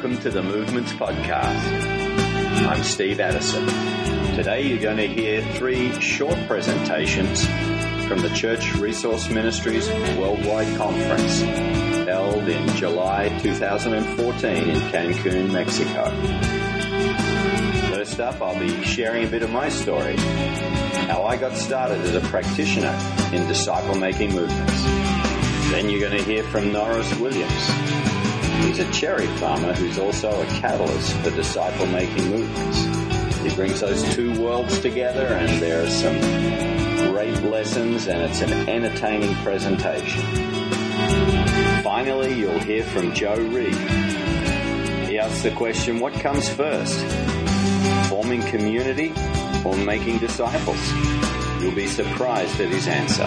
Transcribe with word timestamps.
welcome 0.00 0.22
to 0.22 0.30
the 0.30 0.44
Movements 0.44 0.92
Podcast. 0.92 2.68
I'm 2.68 2.84
Steve 2.84 3.18
Addison. 3.18 3.66
Today 4.36 4.62
you're 4.62 4.78
going 4.78 4.96
to 4.96 5.08
hear 5.08 5.42
three 5.54 5.92
short 6.00 6.36
presentations 6.46 7.44
from 8.06 8.20
the 8.20 8.30
Church 8.32 8.76
Resource 8.76 9.28
Ministries 9.28 9.88
Worldwide 10.16 10.76
Conference 10.76 11.40
held 12.06 12.48
in 12.48 12.68
July 12.76 13.36
2014 13.42 14.70
in 14.70 14.76
Cancun, 14.92 15.50
Mexico. 15.50 16.04
First 17.92 18.20
up, 18.20 18.40
I'll 18.40 18.56
be 18.56 18.80
sharing 18.84 19.24
a 19.24 19.28
bit 19.28 19.42
of 19.42 19.50
my 19.50 19.68
story, 19.68 20.14
how 21.08 21.24
I 21.24 21.36
got 21.36 21.56
started 21.56 21.98
as 22.02 22.14
a 22.14 22.20
practitioner 22.28 22.96
in 23.32 23.48
disciple 23.48 23.96
making 23.96 24.32
movements. 24.32 24.84
Then 25.72 25.90
you're 25.90 26.08
going 26.08 26.16
to 26.16 26.22
hear 26.22 26.44
from 26.44 26.72
Norris 26.72 27.12
Williams, 27.18 28.07
He's 28.60 28.78
a 28.78 28.90
cherry 28.92 29.26
farmer 29.38 29.72
who's 29.72 29.98
also 29.98 30.30
a 30.30 30.46
catalyst 30.46 31.16
for 31.18 31.30
disciple 31.30 31.86
making 31.86 32.30
movements. 32.30 33.38
He 33.38 33.54
brings 33.54 33.80
those 33.80 34.02
two 34.14 34.38
worlds 34.40 34.78
together, 34.80 35.26
and 35.26 35.62
there 35.62 35.84
are 35.84 35.88
some 35.88 36.18
great 37.12 37.40
lessons, 37.42 38.08
and 38.08 38.20
it's 38.22 38.40
an 38.40 38.68
entertaining 38.68 39.34
presentation. 39.36 40.22
Finally, 41.82 42.34
you'll 42.34 42.58
hear 42.58 42.82
from 42.82 43.14
Joe 43.14 43.36
Reed. 43.36 43.74
He 45.08 45.18
asks 45.18 45.42
the 45.42 45.52
question 45.52 46.00
what 46.00 46.12
comes 46.14 46.48
first? 46.48 46.98
Forming 48.08 48.42
community 48.42 49.14
or 49.64 49.76
making 49.76 50.18
disciples? 50.18 50.92
You'll 51.62 51.74
be 51.74 51.86
surprised 51.86 52.60
at 52.60 52.68
his 52.68 52.86
answer. 52.86 53.26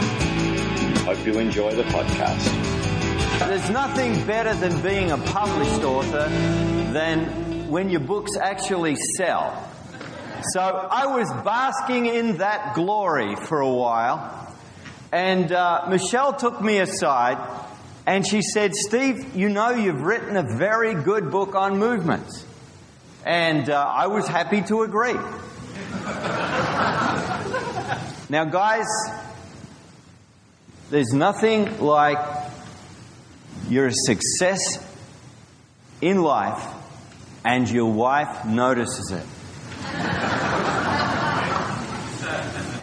Hope 1.05 1.25
you 1.25 1.39
enjoy 1.39 1.73
the 1.73 1.83
podcast. 1.83 2.70
There's 3.47 3.69
nothing 3.69 4.25
better 4.25 4.53
than 4.53 4.81
being 4.81 5.11
a 5.11 5.17
published 5.17 5.83
author 5.83 6.29
than 6.93 7.69
when 7.69 7.89
your 7.89 7.99
books 7.99 8.37
actually 8.37 8.95
sell. 9.17 9.69
So 10.53 10.61
I 10.61 11.07
was 11.07 11.29
basking 11.43 12.05
in 12.05 12.37
that 12.37 12.75
glory 12.75 13.35
for 13.35 13.59
a 13.59 13.69
while, 13.69 14.55
and 15.11 15.51
uh, 15.51 15.87
Michelle 15.89 16.33
took 16.33 16.61
me 16.61 16.79
aside 16.79 17.37
and 18.05 18.25
she 18.25 18.41
said, 18.41 18.73
Steve, 18.73 19.35
you 19.35 19.49
know 19.49 19.69
you've 19.69 20.01
written 20.01 20.35
a 20.35 20.57
very 20.57 20.95
good 20.95 21.29
book 21.29 21.55
on 21.55 21.77
movements. 21.77 22.45
And 23.25 23.69
uh, 23.69 23.77
I 23.77 24.07
was 24.07 24.27
happy 24.27 24.61
to 24.63 24.81
agree. 24.81 25.13
now, 28.29 28.45
guys, 28.45 28.87
there's 30.89 31.13
nothing 31.13 31.79
like 31.79 32.50
you're 33.71 33.87
a 33.87 33.93
success 33.93 34.85
in 36.01 36.21
life 36.21 36.61
and 37.45 37.69
your 37.69 37.89
wife 37.89 38.45
notices 38.45 39.11
it. 39.11 39.25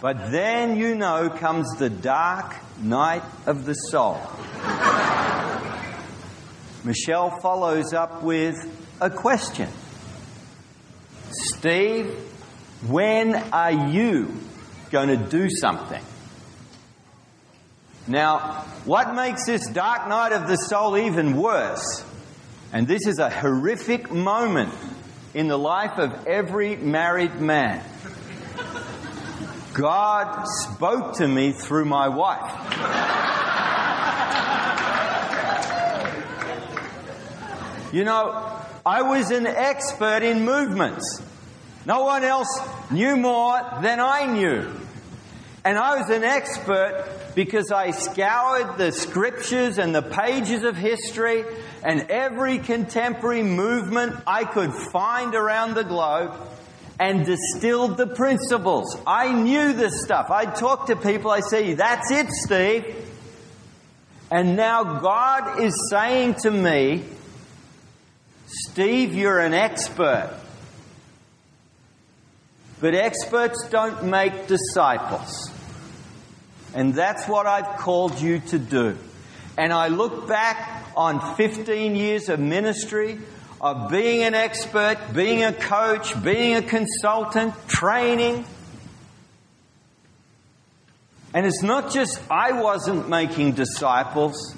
but 0.01 0.31
then 0.31 0.77
you 0.77 0.95
know 0.95 1.29
comes 1.29 1.67
the 1.77 1.91
dark 1.91 2.55
night 2.81 3.21
of 3.45 3.65
the 3.65 3.75
soul. 3.75 4.19
Michelle 6.83 7.39
follows 7.39 7.93
up 7.93 8.23
with 8.23 8.55
a 8.99 9.11
question 9.11 9.69
Steve, 11.31 12.11
when 12.87 13.35
are 13.35 13.89
you 13.91 14.33
going 14.89 15.09
to 15.09 15.17
do 15.17 15.51
something? 15.51 16.01
Now, 18.09 18.39
what 18.85 19.13
makes 19.13 19.45
this 19.45 19.69
dark 19.69 20.09
night 20.09 20.31
of 20.31 20.47
the 20.47 20.55
soul 20.55 20.97
even 20.97 21.37
worse, 21.37 22.03
and 22.73 22.87
this 22.87 23.05
is 23.05 23.19
a 23.19 23.29
horrific 23.29 24.11
moment 24.11 24.73
in 25.35 25.47
the 25.47 25.57
life 25.57 25.99
of 25.99 26.25
every 26.25 26.75
married 26.75 27.35
man, 27.39 27.83
God 29.73 30.43
spoke 30.47 31.17
to 31.17 31.27
me 31.27 31.51
through 31.51 31.85
my 31.85 32.09
wife. 32.09 32.55
You 37.93 38.03
know, 38.05 38.59
I 38.85 39.03
was 39.03 39.29
an 39.29 39.45
expert 39.45 40.23
in 40.23 40.45
movements. 40.45 41.21
No 41.85 42.03
one 42.05 42.23
else 42.23 42.59
knew 42.89 43.17
more 43.17 43.59
than 43.81 43.99
I 43.99 44.25
knew. 44.25 44.79
And 45.65 45.77
I 45.77 45.99
was 45.99 46.09
an 46.09 46.23
expert 46.23 47.05
because 47.35 47.71
I 47.71 47.91
scoured 47.91 48.77
the 48.77 48.91
scriptures 48.91 49.77
and 49.77 49.93
the 49.93 50.01
pages 50.01 50.63
of 50.63 50.77
history 50.77 51.43
and 51.83 52.09
every 52.09 52.59
contemporary 52.59 53.43
movement 53.43 54.15
I 54.25 54.45
could 54.45 54.71
find 54.91 55.35
around 55.35 55.73
the 55.73 55.83
globe 55.83 56.33
and 56.99 57.25
distilled 57.25 57.97
the 57.97 58.07
principles. 58.07 58.97
I 59.05 59.31
knew 59.31 59.73
this 59.73 60.01
stuff. 60.03 60.29
I 60.29 60.45
talked 60.45 60.87
to 60.87 60.95
people, 60.95 61.31
I 61.31 61.41
say, 61.41 61.73
that's 61.73 62.11
it, 62.11 62.27
Steve. 62.29 62.95
And 64.31 64.55
now 64.55 64.99
God 64.99 65.61
is 65.61 65.89
saying 65.89 66.35
to 66.43 66.51
me, 66.51 67.03
Steve, 68.47 69.13
you're 69.13 69.39
an 69.39 69.53
expert. 69.53 70.37
But 72.81 72.95
experts 72.95 73.67
don't 73.69 74.05
make 74.05 74.47
disciples. 74.47 75.48
And 76.73 76.93
that's 76.93 77.27
what 77.27 77.47
I've 77.47 77.77
called 77.77 78.19
you 78.19 78.39
to 78.39 78.59
do. 78.59 78.97
And 79.57 79.73
I 79.73 79.87
look 79.87 80.27
back 80.27 80.85
on 80.95 81.35
15 81.35 81.95
years 81.95 82.29
of 82.29 82.39
ministry, 82.39 83.19
of 83.59 83.89
being 83.89 84.23
an 84.23 84.33
expert, 84.33 84.97
being 85.13 85.43
a 85.43 85.53
coach, 85.53 86.21
being 86.23 86.55
a 86.55 86.61
consultant, 86.61 87.53
training. 87.67 88.45
And 91.33 91.45
it's 91.45 91.61
not 91.61 91.91
just 91.91 92.19
I 92.31 92.53
wasn't 92.61 93.09
making 93.09 93.53
disciples, 93.53 94.55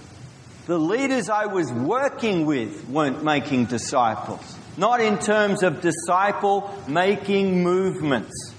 the 0.68 0.78
leaders 0.78 1.30
I 1.30 1.48
was 1.48 1.72
working 1.72 2.46
with 2.46 2.88
weren't 2.88 3.24
making 3.24 3.66
disciples. 3.66 4.58
Not 4.78 5.02
in 5.02 5.18
terms 5.18 5.64
of 5.64 5.82
disciple 5.82 6.74
making 6.88 7.64
movements. 7.64 8.51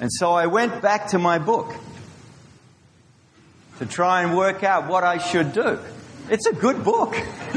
And 0.00 0.10
so 0.12 0.32
I 0.32 0.46
went 0.46 0.80
back 0.80 1.08
to 1.08 1.18
my 1.18 1.38
book 1.38 1.74
to 3.78 3.86
try 3.86 4.22
and 4.22 4.36
work 4.36 4.62
out 4.62 4.88
what 4.88 5.04
I 5.04 5.18
should 5.18 5.52
do. 5.52 5.78
It's 6.30 6.46
a 6.46 6.54
good 6.54 6.84
book. 6.84 7.14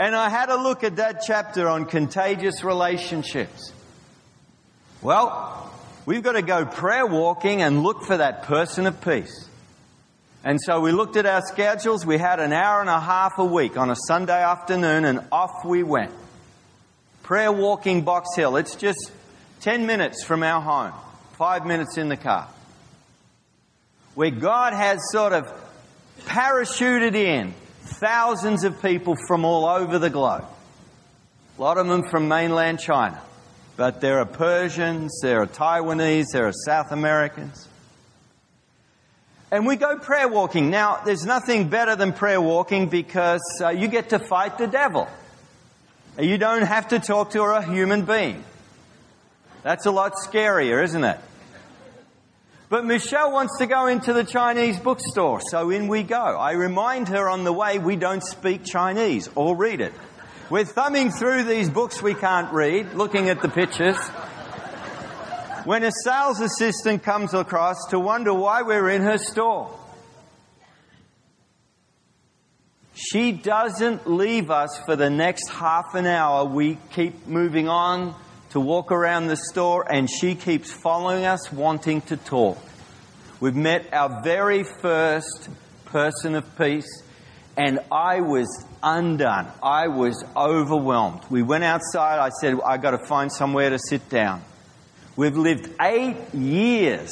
and 0.00 0.16
I 0.16 0.28
had 0.30 0.48
a 0.48 0.56
look 0.56 0.84
at 0.84 0.96
that 0.96 1.22
chapter 1.26 1.68
on 1.68 1.84
contagious 1.84 2.64
relationships. 2.64 3.72
Well, 5.02 5.72
we've 6.06 6.22
got 6.22 6.32
to 6.32 6.42
go 6.42 6.64
prayer 6.64 7.06
walking 7.06 7.62
and 7.62 7.82
look 7.82 8.02
for 8.02 8.16
that 8.16 8.44
person 8.44 8.86
of 8.86 9.00
peace. 9.00 9.48
And 10.42 10.58
so 10.60 10.80
we 10.80 10.92
looked 10.92 11.16
at 11.16 11.26
our 11.26 11.42
schedules. 11.42 12.06
We 12.06 12.16
had 12.16 12.40
an 12.40 12.52
hour 12.52 12.80
and 12.80 12.88
a 12.88 12.98
half 12.98 13.38
a 13.38 13.44
week 13.44 13.76
on 13.76 13.90
a 13.90 13.96
Sunday 13.96 14.42
afternoon, 14.42 15.04
and 15.04 15.20
off 15.30 15.64
we 15.64 15.82
went. 15.82 16.12
Prayer 17.22 17.52
walking 17.52 18.02
Box 18.02 18.30
Hill. 18.36 18.56
It's 18.56 18.74
just 18.74 19.12
10 19.60 19.84
minutes 19.84 20.24
from 20.24 20.42
our 20.42 20.62
home, 20.62 20.92
five 21.32 21.66
minutes 21.66 21.98
in 21.98 22.08
the 22.08 22.16
car, 22.16 22.48
where 24.14 24.30
God 24.30 24.72
has 24.72 25.00
sort 25.12 25.34
of 25.34 25.52
parachuted 26.20 27.14
in 27.14 27.52
thousands 27.82 28.64
of 28.64 28.80
people 28.80 29.16
from 29.26 29.44
all 29.44 29.66
over 29.66 29.98
the 29.98 30.08
globe. 30.08 30.44
A 31.58 31.60
lot 31.60 31.76
of 31.76 31.86
them 31.86 32.08
from 32.08 32.26
mainland 32.26 32.80
China. 32.80 33.20
But 33.76 34.00
there 34.00 34.18
are 34.20 34.26
Persians, 34.26 35.20
there 35.22 35.42
are 35.42 35.46
Taiwanese, 35.46 36.26
there 36.32 36.46
are 36.46 36.52
South 36.52 36.90
Americans. 36.90 37.68
And 39.50 39.66
we 39.66 39.76
go 39.76 39.98
prayer 39.98 40.28
walking. 40.28 40.70
Now, 40.70 41.02
there's 41.04 41.26
nothing 41.26 41.68
better 41.68 41.96
than 41.96 42.12
prayer 42.12 42.40
walking 42.40 42.88
because 42.88 43.42
uh, 43.60 43.70
you 43.70 43.88
get 43.88 44.10
to 44.10 44.18
fight 44.18 44.58
the 44.58 44.66
devil. 44.66 45.08
You 46.18 46.38
don't 46.38 46.62
have 46.62 46.88
to 46.88 46.98
talk 46.98 47.30
to 47.30 47.42
a 47.42 47.62
human 47.62 48.04
being. 48.04 48.44
That's 49.62 49.86
a 49.86 49.90
lot 49.90 50.14
scarier, 50.14 50.82
isn't 50.82 51.04
it? 51.04 51.18
But 52.70 52.84
Michelle 52.84 53.32
wants 53.32 53.58
to 53.58 53.66
go 53.66 53.88
into 53.88 54.12
the 54.12 54.22
Chinese 54.22 54.78
bookstore, 54.78 55.40
so 55.40 55.70
in 55.70 55.88
we 55.88 56.04
go. 56.04 56.16
I 56.16 56.52
remind 56.52 57.08
her 57.08 57.28
on 57.28 57.44
the 57.44 57.52
way 57.52 57.78
we 57.78 57.96
don't 57.96 58.22
speak 58.22 58.64
Chinese 58.64 59.28
or 59.34 59.56
read 59.56 59.80
it. 59.80 59.92
We're 60.48 60.64
thumbing 60.64 61.10
through 61.10 61.44
these 61.44 61.68
books 61.68 62.00
we 62.00 62.14
can't 62.14 62.52
read, 62.52 62.94
looking 62.94 63.28
at 63.28 63.42
the 63.42 63.48
pictures. 63.48 63.98
When 65.64 65.82
a 65.82 65.90
sales 66.04 66.40
assistant 66.40 67.02
comes 67.02 67.34
across 67.34 67.88
to 67.90 67.98
wonder 67.98 68.32
why 68.32 68.62
we're 68.62 68.88
in 68.88 69.02
her 69.02 69.18
store. 69.18 69.76
She 72.94 73.32
doesn't 73.32 74.08
leave 74.08 74.50
us 74.50 74.78
for 74.86 74.94
the 74.94 75.10
next 75.10 75.48
half 75.48 75.94
an 75.94 76.06
hour. 76.06 76.44
We 76.44 76.78
keep 76.92 77.26
moving 77.26 77.68
on 77.68 78.14
to 78.50 78.60
walk 78.60 78.92
around 78.92 79.26
the 79.26 79.36
store, 79.36 79.90
and 79.90 80.08
she 80.10 80.34
keeps 80.34 80.72
following 80.72 81.24
us, 81.24 81.52
wanting 81.52 82.02
to 82.02 82.16
talk. 82.16 82.58
We've 83.40 83.56
met 83.56 83.92
our 83.92 84.22
very 84.22 84.64
first 84.64 85.48
person 85.86 86.34
of 86.34 86.56
peace. 86.56 87.02
And 87.56 87.80
I 87.90 88.20
was 88.20 88.64
undone. 88.82 89.48
I 89.62 89.88
was 89.88 90.24
overwhelmed. 90.36 91.22
We 91.28 91.42
went 91.42 91.64
outside. 91.64 92.18
I 92.18 92.30
said, 92.40 92.58
I 92.64 92.78
got 92.78 92.92
to 92.92 93.06
find 93.06 93.30
somewhere 93.30 93.70
to 93.70 93.78
sit 93.78 94.08
down. 94.08 94.42
We've 95.16 95.36
lived 95.36 95.68
eight 95.80 96.32
years, 96.32 97.10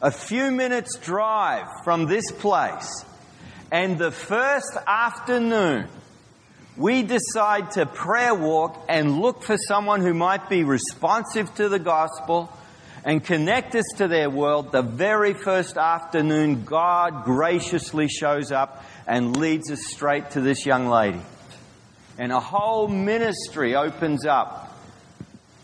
a 0.00 0.10
few 0.10 0.50
minutes 0.50 0.98
drive 0.98 1.66
from 1.84 2.06
this 2.06 2.32
place. 2.32 3.04
And 3.70 3.98
the 3.98 4.10
first 4.10 4.76
afternoon, 4.86 5.88
we 6.78 7.02
decide 7.02 7.72
to 7.72 7.86
prayer 7.86 8.34
walk 8.34 8.84
and 8.88 9.20
look 9.20 9.42
for 9.42 9.56
someone 9.56 10.00
who 10.00 10.14
might 10.14 10.48
be 10.48 10.62
responsive 10.62 11.52
to 11.56 11.68
the 11.68 11.80
gospel 11.80 12.52
and 13.04 13.24
connect 13.24 13.74
us 13.74 13.84
to 13.96 14.06
their 14.06 14.30
world. 14.30 14.70
The 14.70 14.82
very 14.82 15.34
first 15.34 15.76
afternoon, 15.76 16.62
God 16.64 17.24
graciously 17.24 18.06
shows 18.06 18.52
up 18.52 18.84
and 19.08 19.36
leads 19.36 19.72
us 19.72 19.86
straight 19.86 20.30
to 20.32 20.40
this 20.40 20.64
young 20.64 20.86
lady. 20.88 21.20
And 22.16 22.30
a 22.30 22.40
whole 22.40 22.86
ministry 22.86 23.74
opens 23.74 24.24
up 24.24 24.72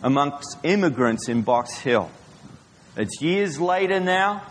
amongst 0.03 0.59
immigrants 0.65 1.29
in 1.29 1.43
Box 1.43 1.79
Hill. 1.79 2.11
It's 2.97 3.23
years 3.23 3.61
later 3.61 4.01
now. 4.01 4.43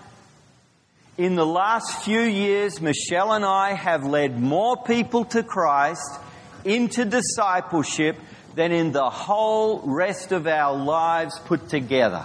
In 1.17 1.35
the 1.35 1.45
last 1.45 2.03
few 2.03 2.21
years, 2.21 2.79
Michelle 2.79 3.33
and 3.33 3.45
I 3.45 3.73
have 3.73 4.05
led 4.05 4.39
more 4.39 4.81
people 4.81 5.25
to 5.25 5.43
Christ 5.43 6.19
into 6.65 7.05
discipleship 7.05 8.17
than 8.55 8.71
in 8.71 8.91
the 8.91 9.09
whole 9.09 9.81
rest 9.85 10.31
of 10.31 10.47
our 10.47 10.75
lives 10.75 11.39
put 11.39 11.69
together. 11.69 12.23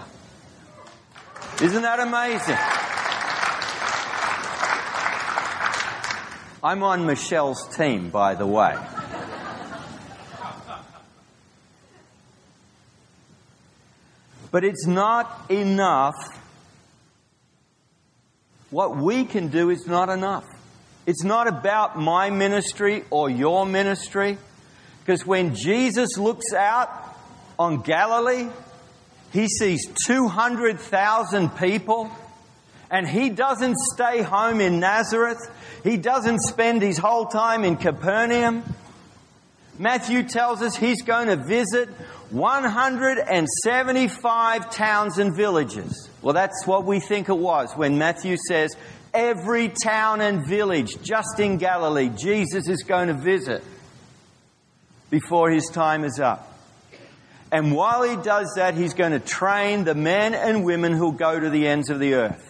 Isn't 1.63 1.83
that 1.83 2.01
amazing? 2.01 2.57
I'm 6.63 6.83
on 6.83 7.07
Michelle's 7.07 7.67
team, 7.77 8.11
by 8.11 8.35
the 8.35 8.47
way. 8.47 8.77
But 14.51 14.65
it's 14.65 14.87
not 14.87 15.51
enough. 15.51 16.15
What 18.71 18.97
we 18.97 19.25
can 19.25 19.49
do 19.49 19.71
is 19.71 19.87
not 19.87 20.09
enough. 20.09 20.45
It's 21.09 21.25
not 21.25 21.49
about 21.49 21.99
my 21.99 22.29
ministry 22.29 23.03
or 23.09 23.31
your 23.31 23.65
ministry. 23.65 24.37
Because 25.01 25.25
when 25.25 25.55
Jesus 25.55 26.19
looks 26.19 26.53
out 26.53 26.91
on 27.59 27.81
Galilee, 27.81 28.51
he 29.33 29.49
sees 29.49 29.87
200,000 30.05 31.57
people 31.57 32.11
and 32.91 33.09
he 33.09 33.31
doesn't 33.31 33.79
stay 33.95 34.21
home 34.21 34.61
in 34.61 34.81
Nazareth. 34.81 35.39
He 35.83 35.97
doesn't 35.97 36.41
spend 36.41 36.83
his 36.83 36.99
whole 36.99 37.25
time 37.25 37.65
in 37.65 37.79
Capernaum. 37.79 38.63
Matthew 39.79 40.25
tells 40.25 40.61
us 40.61 40.77
he's 40.77 41.01
going 41.01 41.29
to 41.29 41.37
visit 41.37 41.89
175 42.29 44.71
towns 44.71 45.17
and 45.17 45.35
villages. 45.35 46.11
Well, 46.21 46.35
that's 46.35 46.67
what 46.67 46.85
we 46.85 47.01
think 47.01 47.31
it 47.31 47.39
was 47.39 47.73
when 47.75 47.97
Matthew 47.97 48.37
says 48.37 48.77
every 49.15 49.69
town 49.69 50.21
and 50.21 50.47
village 50.47 51.01
just 51.03 51.39
in 51.39 51.59
Galilee 51.59 52.11
Jesus 52.11 52.69
is 52.69 52.83
going 52.83 53.09
to 53.09 53.15
visit 53.15 53.63
before 55.11 55.51
his 55.51 55.69
time 55.69 56.05
is 56.05 56.21
up. 56.21 56.45
And 57.51 57.75
while 57.75 58.03
he 58.03 58.17
does 58.17 58.53
that, 58.57 58.75
he's 58.75 58.95
going 58.95 59.13
to 59.13 59.21
train 59.21 59.85
the 59.85 59.95
men 59.95 60.35
and 60.35 60.65
women 60.65 60.93
who'll 60.93 61.13
go 61.13 61.39
to 61.39 61.49
the 61.49 61.67
ends 61.67 61.89
of 61.89 61.99
the 61.99 62.15
earth. 62.15 62.45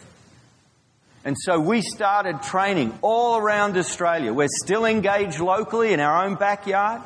And 1.25 1.37
so 1.39 1.61
we 1.61 1.83
started 1.83 2.43
training 2.43 2.99
all 3.03 3.39
around 3.39 3.77
Australia. 3.77 4.33
We're 4.33 4.49
still 4.49 4.87
engaged 4.87 5.41
locally 5.41 5.93
in 5.93 6.01
our 6.01 6.25
own 6.25 6.37
backyard, 6.37 7.03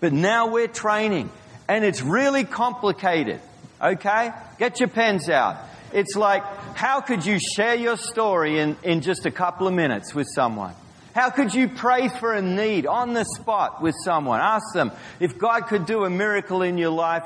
but 0.00 0.12
now 0.12 0.48
we're 0.48 0.68
training. 0.68 1.30
And 1.68 1.84
it's 1.84 2.02
really 2.02 2.44
complicated. 2.44 3.40
Okay? 3.80 4.32
Get 4.58 4.80
your 4.80 4.88
pens 4.88 5.28
out. 5.28 5.56
It's 5.92 6.16
like, 6.16 6.44
how 6.74 7.00
could 7.00 7.24
you 7.24 7.38
share 7.38 7.74
your 7.74 7.96
story 7.96 8.58
in, 8.58 8.76
in 8.82 9.00
just 9.00 9.26
a 9.26 9.30
couple 9.30 9.66
of 9.66 9.74
minutes 9.74 10.14
with 10.14 10.26
someone? 10.34 10.74
How 11.14 11.30
could 11.30 11.52
you 11.54 11.68
pray 11.68 12.08
for 12.08 12.32
a 12.32 12.42
need 12.42 12.86
on 12.86 13.14
the 13.14 13.24
spot 13.24 13.82
with 13.82 13.94
someone? 14.04 14.40
Ask 14.40 14.72
them, 14.74 14.92
if 15.18 15.38
God 15.38 15.66
could 15.66 15.86
do 15.86 16.04
a 16.04 16.10
miracle 16.10 16.62
in 16.62 16.78
your 16.78 16.90
life, 16.90 17.24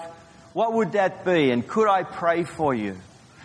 what 0.53 0.73
would 0.73 0.93
that 0.93 1.25
be? 1.25 1.51
And 1.51 1.67
could 1.67 1.89
I 1.89 2.03
pray 2.03 2.45
for 2.45 2.75
you? 2.75 2.97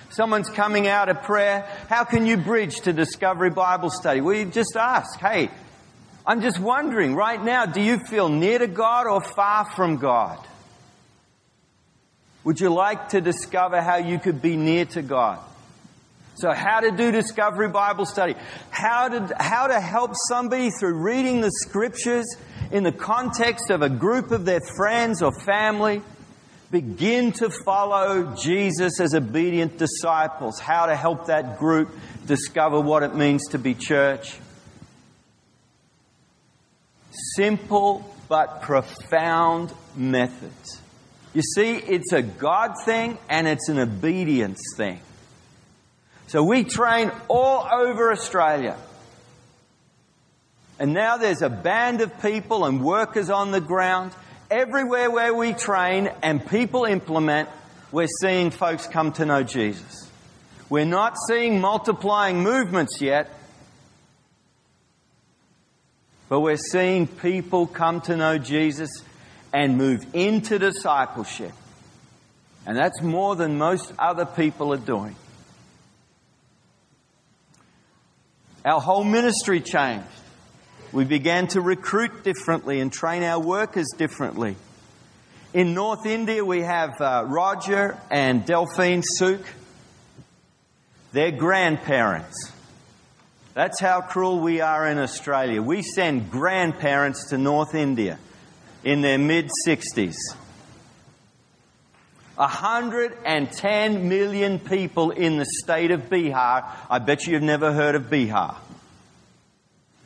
Someone's 0.10 0.50
coming 0.50 0.88
out 0.88 1.10
of 1.10 1.24
prayer. 1.24 1.68
How 1.90 2.04
can 2.04 2.26
you 2.26 2.38
bridge 2.38 2.82
to 2.82 2.94
Discovery 2.94 3.50
Bible 3.50 3.90
Study? 3.90 4.22
Well, 4.22 4.36
you 4.36 4.46
just 4.46 4.78
ask, 4.78 5.20
hey, 5.20 5.50
I'm 6.26 6.42
just 6.42 6.60
wondering 6.60 7.16
right 7.16 7.44
now, 7.44 7.66
do 7.66 7.82
you 7.82 8.00
feel 8.00 8.30
near 8.30 8.60
to 8.60 8.68
God 8.68 9.08
or 9.08 9.22
far 9.22 9.66
from 9.66 9.98
God? 9.98 10.40
Would 12.48 12.62
you 12.62 12.70
like 12.70 13.10
to 13.10 13.20
discover 13.20 13.82
how 13.82 13.98
you 13.98 14.20
could 14.20 14.42
be 14.42 14.56
near 14.56 14.86
to 14.86 15.02
God? 15.02 15.38
So, 16.36 16.54
how 16.54 16.80
to 16.80 16.92
do 16.92 17.12
discovery 17.12 17.68
Bible 17.68 18.06
study, 18.06 18.36
how 18.70 19.10
to, 19.10 19.36
how 19.38 19.68
to 19.68 19.82
help 19.82 20.12
somebody 20.30 20.70
through 20.70 20.94
reading 20.94 21.42
the 21.42 21.52
scriptures 21.52 22.26
in 22.72 22.84
the 22.84 22.94
context 22.94 23.70
of 23.70 23.82
a 23.82 23.90
group 23.90 24.32
of 24.32 24.46
their 24.46 24.62
friends 24.78 25.22
or 25.22 25.38
family 25.42 26.02
begin 26.72 27.34
to 27.34 27.50
follow 27.66 28.34
Jesus 28.42 29.02
as 29.02 29.14
obedient 29.14 29.78
disciples, 29.78 30.58
how 30.58 30.86
to 30.86 30.96
help 30.96 31.26
that 31.26 31.58
group 31.60 31.90
discover 32.28 32.80
what 32.80 33.04
it 33.04 33.14
means 33.14 33.46
to 33.50 33.60
be 33.60 33.74
church. 33.74 34.38
Simple 37.36 38.16
but 38.30 38.62
profound 38.62 39.74
methods. 39.98 40.82
You 41.34 41.42
see, 41.42 41.76
it's 41.76 42.14
a 42.14 42.22
God 42.22 42.76
thing 42.84 43.18
and 43.30 43.48
it's 43.48 43.70
an 43.70 43.80
obedience 43.80 44.62
thing. 44.76 45.00
So 46.28 46.44
we 46.44 46.64
train 46.64 47.12
all 47.28 47.68
over 47.72 48.12
Australia. 48.12 48.76
And 50.80 50.94
now 50.94 51.18
there's 51.18 51.42
a 51.42 51.50
band 51.50 52.02
of 52.02 52.22
people 52.22 52.66
and 52.66 52.84
workers 52.84 53.30
on 53.30 53.52
the 53.52 53.62
ground. 53.62 54.12
Everywhere 54.52 55.10
where 55.10 55.34
we 55.34 55.54
train 55.54 56.10
and 56.22 56.46
people 56.46 56.86
implement, 56.86 57.50
we're 57.92 58.08
seeing 58.22 58.52
folks 58.52 58.88
come 58.88 59.14
to 59.14 59.26
know 59.26 59.44
Jesus. 59.44 60.10
We're 60.70 60.86
not 60.86 61.16
seeing 61.28 61.62
multiplying 61.62 62.44
movements 62.44 63.00
yet, 63.02 63.32
but 66.30 66.42
we're 66.42 66.58
seeing 66.58 67.08
people 67.08 67.68
come 67.68 68.02
to 68.02 68.18
know 68.18 68.38
Jesus 68.38 69.02
and 69.54 69.78
move 69.78 70.06
into 70.14 70.60
discipleship. 70.60 71.54
And 72.66 72.78
that's 72.78 73.02
more 73.02 73.36
than 73.36 73.58
most 73.58 73.94
other 73.98 74.26
people 74.26 74.74
are 74.74 74.78
doing. 74.78 75.16
Our 78.66 78.82
whole 78.82 79.06
ministry 79.06 79.62
changed. 79.62 80.06
We 80.92 81.06
began 81.06 81.48
to 81.48 81.62
recruit 81.62 82.24
differently 82.24 82.82
and 82.82 82.92
train 82.92 83.24
our 83.24 83.40
workers 83.40 83.88
differently. 83.98 84.58
In 85.54 85.74
North 85.74 86.06
India, 86.06 86.44
we 86.44 86.62
have 86.62 87.00
uh, 87.00 87.24
Roger 87.26 87.98
and 88.12 88.46
Delphine 88.46 89.04
Sook. 89.04 89.42
They're 91.14 91.32
grandparents. 91.32 92.52
That's 93.54 93.80
how 93.80 94.02
cruel 94.02 94.40
we 94.40 94.60
are 94.60 94.88
in 94.88 94.98
Australia. 94.98 95.62
We 95.62 95.82
send 95.82 96.30
grandparents 96.30 97.30
to 97.30 97.38
North 97.38 97.74
India 97.74 98.20
in 98.84 99.02
their 99.02 99.18
mid 99.18 99.50
60s. 99.66 100.16
110 102.36 104.10
million 104.10 104.60
people 104.60 105.10
in 105.10 105.38
the 105.38 105.46
state 105.64 105.90
of 105.90 106.10
Bihar. 106.10 106.70
I 106.90 107.00
bet 107.00 107.26
you've 107.26 107.42
never 107.42 107.74
heard 107.74 107.96
of 107.96 108.04
Bihar. 108.04 108.56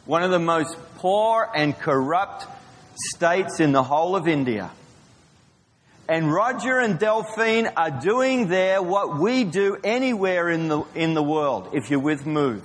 One 0.05 0.23
of 0.23 0.31
the 0.31 0.39
most 0.39 0.77
poor 0.95 1.49
and 1.53 1.77
corrupt 1.77 2.47
states 3.13 3.59
in 3.59 3.73
the 3.73 3.83
whole 3.83 4.15
of 4.15 4.27
India. 4.27 4.71
And 6.07 6.31
Roger 6.31 6.79
and 6.79 6.99
Delphine 6.99 7.67
are 7.77 7.91
doing 7.91 8.47
there 8.47 8.81
what 8.81 9.19
we 9.19 9.43
do 9.43 9.77
anywhere 9.83 10.49
in 10.49 10.67
the, 10.67 10.83
in 10.95 11.13
the 11.13 11.23
world, 11.23 11.69
if 11.73 11.89
you're 11.89 11.99
with 11.99 12.25
Move. 12.25 12.63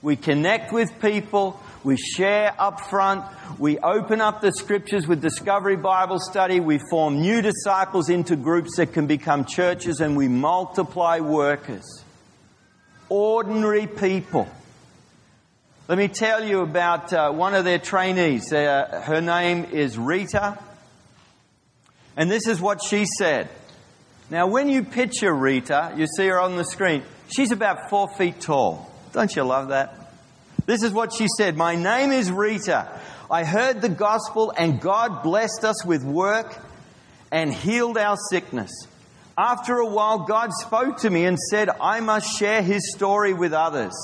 We 0.00 0.16
connect 0.16 0.72
with 0.72 1.00
people, 1.00 1.60
we 1.84 1.96
share 1.96 2.54
up 2.58 2.80
front. 2.80 3.24
We 3.58 3.78
open 3.78 4.20
up 4.20 4.40
the 4.40 4.52
scriptures 4.52 5.06
with 5.06 5.22
Discovery 5.22 5.76
Bible 5.76 6.18
Study. 6.18 6.60
We 6.60 6.80
form 6.90 7.20
new 7.20 7.40
disciples 7.40 8.08
into 8.08 8.36
groups 8.36 8.76
that 8.76 8.92
can 8.92 9.06
become 9.06 9.44
churches 9.44 10.00
and 10.00 10.16
we 10.16 10.28
multiply 10.28 11.20
workers. 11.20 11.84
Ordinary 13.08 13.86
people. 13.86 14.48
Let 15.86 15.96
me 15.96 16.08
tell 16.08 16.44
you 16.44 16.60
about 16.60 17.12
uh, 17.12 17.32
one 17.32 17.54
of 17.54 17.64
their 17.64 17.78
trainees. 17.78 18.52
Uh, 18.52 19.02
her 19.04 19.20
name 19.20 19.64
is 19.72 19.96
Rita. 19.96 20.58
And 22.16 22.30
this 22.30 22.46
is 22.48 22.60
what 22.60 22.82
she 22.82 23.06
said. 23.18 23.48
Now, 24.28 24.48
when 24.48 24.68
you 24.68 24.82
picture 24.82 25.32
Rita, 25.32 25.94
you 25.96 26.06
see 26.06 26.26
her 26.26 26.38
on 26.38 26.56
the 26.56 26.64
screen. 26.64 27.02
She's 27.34 27.52
about 27.52 27.88
four 27.88 28.08
feet 28.08 28.40
tall. 28.40 28.92
Don't 29.12 29.34
you 29.34 29.44
love 29.44 29.68
that? 29.68 30.07
This 30.68 30.82
is 30.82 30.92
what 30.92 31.14
she 31.14 31.28
said 31.34 31.56
My 31.56 31.76
name 31.76 32.12
is 32.12 32.30
Rita. 32.30 32.86
I 33.30 33.44
heard 33.44 33.80
the 33.80 33.88
gospel, 33.88 34.52
and 34.54 34.82
God 34.82 35.22
blessed 35.22 35.64
us 35.64 35.82
with 35.82 36.04
work 36.04 36.54
and 37.32 37.50
healed 37.54 37.96
our 37.96 38.18
sickness. 38.30 38.70
After 39.38 39.78
a 39.78 39.86
while, 39.86 40.26
God 40.26 40.52
spoke 40.52 40.98
to 40.98 41.10
me 41.10 41.24
and 41.24 41.38
said, 41.38 41.70
I 41.80 42.00
must 42.00 42.38
share 42.38 42.60
his 42.60 42.92
story 42.94 43.32
with 43.32 43.54
others. 43.54 43.94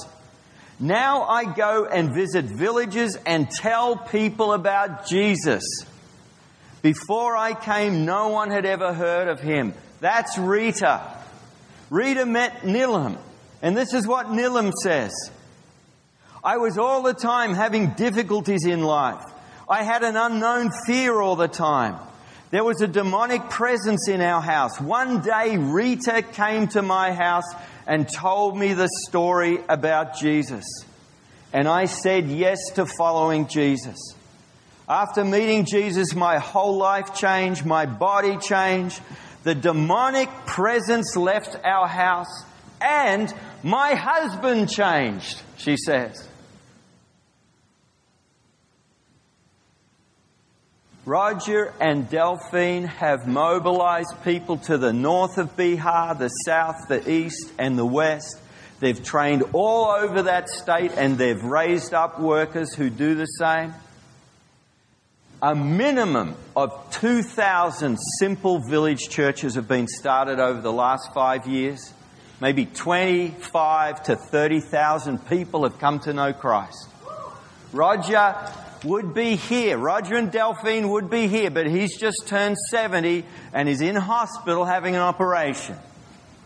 Now 0.81 1.25
I 1.25 1.45
go 1.45 1.85
and 1.85 2.15
visit 2.15 2.47
villages 2.47 3.19
and 3.27 3.51
tell 3.51 3.99
people 3.99 4.55
about 4.55 5.07
Jesus. 5.07 5.65
Before 6.81 7.37
I 7.37 7.53
came, 7.53 8.07
no 8.07 8.29
one 8.29 8.51
had 8.51 8.65
ever 8.65 8.95
heard 8.95 9.29
of 9.29 9.39
him. 9.39 9.75
That's 10.01 10.39
Rita. 10.39 11.03
Rita 11.91 12.25
met 12.25 12.63
Nilam, 12.63 13.19
and 13.61 13.77
this 13.77 13.93
is 13.93 14.07
what 14.07 14.29
Nilam 14.29 14.73
says. 14.83 15.13
I 16.45 16.59
was 16.59 16.77
all 16.77 17.03
the 17.03 17.15
time 17.15 17.55
having 17.55 17.91
difficulties 17.95 18.67
in 18.67 18.83
life. 18.83 19.25
I 19.67 19.83
had 19.83 20.03
an 20.03 20.15
unknown 20.15 20.71
fear 20.87 21.19
all 21.19 21.37
the 21.37 21.49
time. 21.49 21.97
There 22.51 22.63
was 22.63 22.83
a 22.83 22.87
demonic 22.87 23.49
presence 23.49 24.09
in 24.09 24.21
our 24.21 24.43
house. 24.43 24.79
One 24.79 25.23
day, 25.23 25.57
Rita 25.57 26.21
came 26.21 26.69
to 26.69 26.83
my 26.83 27.13
house 27.13 27.51
and 27.87 28.07
told 28.07 28.59
me 28.59 28.75
the 28.75 28.91
story 29.09 29.59
about 29.71 30.19
Jesus. 30.19 30.67
And 31.55 31.67
I 31.67 31.87
said 31.87 32.27
yes 32.27 32.59
to 32.75 32.85
following 32.85 33.49
Jesus. 33.49 33.97
After 34.87 35.25
meeting 35.25 35.65
Jesus, 35.65 36.15
my 36.15 36.39
whole 36.39 36.77
life 36.77 37.15
changed, 37.15 37.65
my 37.65 37.87
body 37.87 38.37
changed, 38.37 39.01
the 39.45 39.55
demonic 39.55 40.29
presence 40.45 41.17
left 41.17 41.57
our 41.65 41.89
house, 41.89 42.45
and 42.83 43.33
my 43.63 43.95
husband 43.95 44.69
changed, 44.69 45.41
she 45.57 45.79
says. 45.79 46.29
Roger 51.07 51.75
and 51.81 52.09
Delphine 52.09 52.85
have 52.85 53.27
mobilized 53.27 54.15
people 54.25 54.57
to 54.59 54.79
the 54.79 54.93
north 54.93 55.37
of 55.37 55.55
Bihar, 55.55 56.19
the 56.19 56.29
south, 56.29 56.77
the 56.89 57.11
east, 57.11 57.53
and 57.59 57.79
the 57.79 57.85
west. 57.85 58.39
They've 58.81 59.03
trained 59.03 59.43
all 59.53 59.91
over 59.91 60.23
that 60.23 60.49
state 60.49 60.93
and 60.97 61.19
they've 61.19 61.43
raised 61.43 61.93
up 61.93 62.19
workers 62.19 62.75
who 62.75 62.89
do 62.89 63.15
the 63.17 63.27
same. 63.27 63.75
A 65.43 65.55
minimum 65.55 66.37
of 66.57 66.73
2,000 66.93 67.99
simple 68.19 68.61
village 68.67 69.11
churches 69.11 69.57
have 69.57 69.69
been 69.69 69.87
started 69.87 70.41
over 70.41 70.63
the 70.63 70.73
last 70.73 71.13
five 71.13 71.47
years. 71.47 71.93
Maybe 72.41 72.65
25 72.65 74.05
to 74.05 74.17
30,000 74.17 75.29
people 75.29 75.65
have 75.65 75.79
come 75.79 76.01
to 76.01 76.15
know 76.15 76.33
Christ. 76.33 76.89
Roger 77.73 78.35
would 78.85 79.15
be 79.15 79.37
here. 79.37 79.79
Roger 79.79 80.17
and 80.17 80.31
Delphine 80.31 80.91
would 80.91 81.11
be 81.11 81.27
here, 81.27 81.51
but 81.51 81.67
he's 81.67 81.97
just 81.99 82.25
turned 82.27 82.57
70 82.71 83.25
and 83.53 83.69
is 83.69 83.81
in 83.81 83.97
hospital 83.97 84.65
having 84.65 84.95
an 84.95 85.01
operation. 85.01 85.77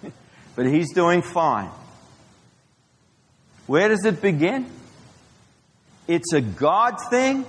but 0.56 0.66
he's 0.66 0.92
doing 0.92 1.22
fine. 1.22 1.70
Where 3.66 3.88
does 3.88 4.04
it 4.04 4.22
begin? 4.22 4.70
It's 6.06 6.32
a 6.32 6.40
God 6.40 6.96
thing 7.10 7.44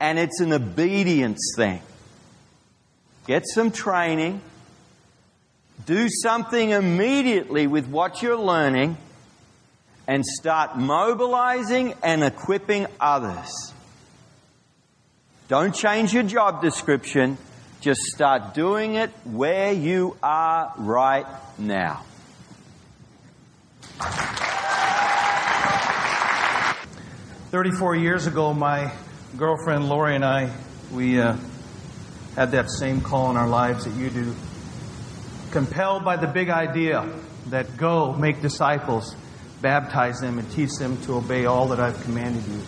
and 0.00 0.18
it's 0.18 0.40
an 0.40 0.52
obedience 0.52 1.52
thing. 1.56 1.82
Get 3.26 3.42
some 3.46 3.70
training. 3.72 4.40
Do 5.84 6.08
something 6.08 6.70
immediately 6.70 7.66
with 7.66 7.86
what 7.88 8.22
you're 8.22 8.38
learning 8.38 8.96
and 10.06 10.24
start 10.24 10.76
mobilizing 10.78 11.94
and 12.02 12.22
equipping 12.22 12.86
others. 13.00 13.72
Don't 15.48 15.74
change 15.74 16.12
your 16.12 16.22
job 16.22 16.62
description. 16.62 17.38
Just 17.80 18.00
start 18.02 18.54
doing 18.54 18.94
it 18.94 19.10
where 19.24 19.72
you 19.72 20.16
are 20.22 20.72
right 20.78 21.26
now. 21.58 22.04
Thirty-four 27.50 27.94
years 27.94 28.26
ago, 28.26 28.52
my 28.52 28.92
girlfriend 29.36 29.88
Lori 29.88 30.14
and 30.14 30.24
I, 30.24 30.50
we 30.92 31.20
uh, 31.20 31.36
had 32.34 32.50
that 32.50 32.70
same 32.70 33.00
call 33.00 33.30
in 33.30 33.36
our 33.36 33.48
lives 33.48 33.84
that 33.84 33.94
you 33.94 34.10
do. 34.10 34.34
Compelled 35.52 36.04
by 36.04 36.16
the 36.16 36.26
big 36.26 36.50
idea 36.50 37.08
that 37.46 37.76
go 37.76 38.12
make 38.12 38.42
disciples 38.42 39.14
baptize 39.62 40.20
them 40.20 40.38
and 40.38 40.50
teach 40.52 40.70
them 40.78 41.00
to 41.02 41.14
obey 41.14 41.46
all 41.46 41.68
that 41.68 41.80
I've 41.80 42.02
commanded 42.02 42.46
you. 42.46 42.60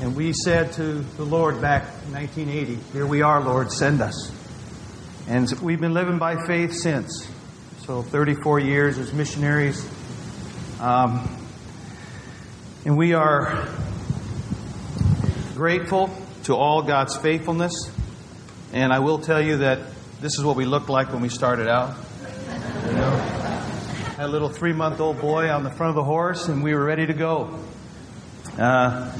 And 0.00 0.16
we 0.16 0.32
said 0.32 0.72
to 0.72 0.94
the 0.94 1.24
Lord 1.24 1.60
back 1.60 1.84
in 2.06 2.12
1980, 2.12 2.74
Here 2.92 3.06
we 3.06 3.22
are, 3.22 3.40
Lord, 3.40 3.70
send 3.70 4.00
us. 4.00 4.32
And 5.28 5.50
we've 5.62 5.80
been 5.80 5.94
living 5.94 6.18
by 6.18 6.44
faith 6.46 6.74
since. 6.74 7.26
So 7.86 8.02
34 8.02 8.60
years 8.60 8.98
as 8.98 9.12
missionaries. 9.12 9.88
Um, 10.80 11.28
and 12.84 12.98
we 12.98 13.14
are 13.14 13.66
grateful 15.54 16.10
to 16.44 16.54
all 16.54 16.82
God's 16.82 17.16
faithfulness. 17.16 17.72
And 18.72 18.92
I 18.92 18.98
will 18.98 19.18
tell 19.18 19.40
you 19.40 19.58
that 19.58 19.80
this 20.20 20.38
is 20.38 20.44
what 20.44 20.56
we 20.56 20.64
looked 20.64 20.88
like 20.88 21.12
when 21.12 21.22
we 21.22 21.28
started 21.28 21.68
out. 21.68 21.96
Had 24.16 24.26
a 24.26 24.28
little 24.28 24.48
three 24.48 24.72
month 24.72 25.00
old 25.00 25.20
boy 25.20 25.50
on 25.50 25.64
the 25.64 25.72
front 25.72 25.90
of 25.90 25.96
the 25.96 26.04
horse, 26.04 26.46
and 26.46 26.62
we 26.62 26.72
were 26.72 26.84
ready 26.84 27.04
to 27.04 27.14
go. 27.14 27.58
Uh, 28.56 29.10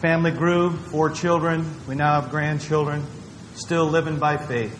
family 0.00 0.32
grew, 0.32 0.72
four 0.72 1.10
children. 1.10 1.64
We 1.86 1.94
now 1.94 2.20
have 2.20 2.32
grandchildren. 2.32 3.06
Still 3.54 3.86
living 3.86 4.18
by 4.18 4.36
faith, 4.36 4.76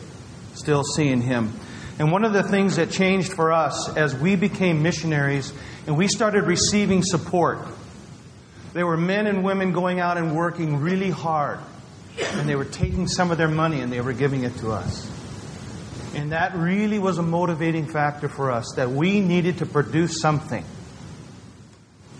still 0.56 0.82
seeing 0.82 1.20
Him. 1.20 1.52
And 2.00 2.10
one 2.10 2.24
of 2.24 2.32
the 2.32 2.42
things 2.42 2.74
that 2.74 2.90
changed 2.90 3.32
for 3.32 3.52
us 3.52 3.96
as 3.96 4.16
we 4.16 4.34
became 4.34 4.82
missionaries 4.82 5.52
and 5.86 5.96
we 5.96 6.08
started 6.08 6.42
receiving 6.42 7.04
support, 7.04 7.60
there 8.72 8.84
were 8.84 8.96
men 8.96 9.28
and 9.28 9.44
women 9.44 9.70
going 9.70 10.00
out 10.00 10.18
and 10.18 10.34
working 10.34 10.78
really 10.78 11.10
hard. 11.10 11.60
And 12.18 12.48
they 12.48 12.56
were 12.56 12.64
taking 12.64 13.06
some 13.06 13.30
of 13.30 13.38
their 13.38 13.46
money 13.46 13.80
and 13.80 13.92
they 13.92 14.00
were 14.00 14.12
giving 14.12 14.42
it 14.42 14.56
to 14.56 14.72
us. 14.72 15.13
And 16.14 16.30
that 16.32 16.54
really 16.54 16.98
was 16.98 17.18
a 17.18 17.22
motivating 17.22 17.86
factor 17.86 18.28
for 18.28 18.52
us 18.52 18.74
that 18.76 18.90
we 18.90 19.20
needed 19.20 19.58
to 19.58 19.66
produce 19.66 20.20
something. 20.20 20.64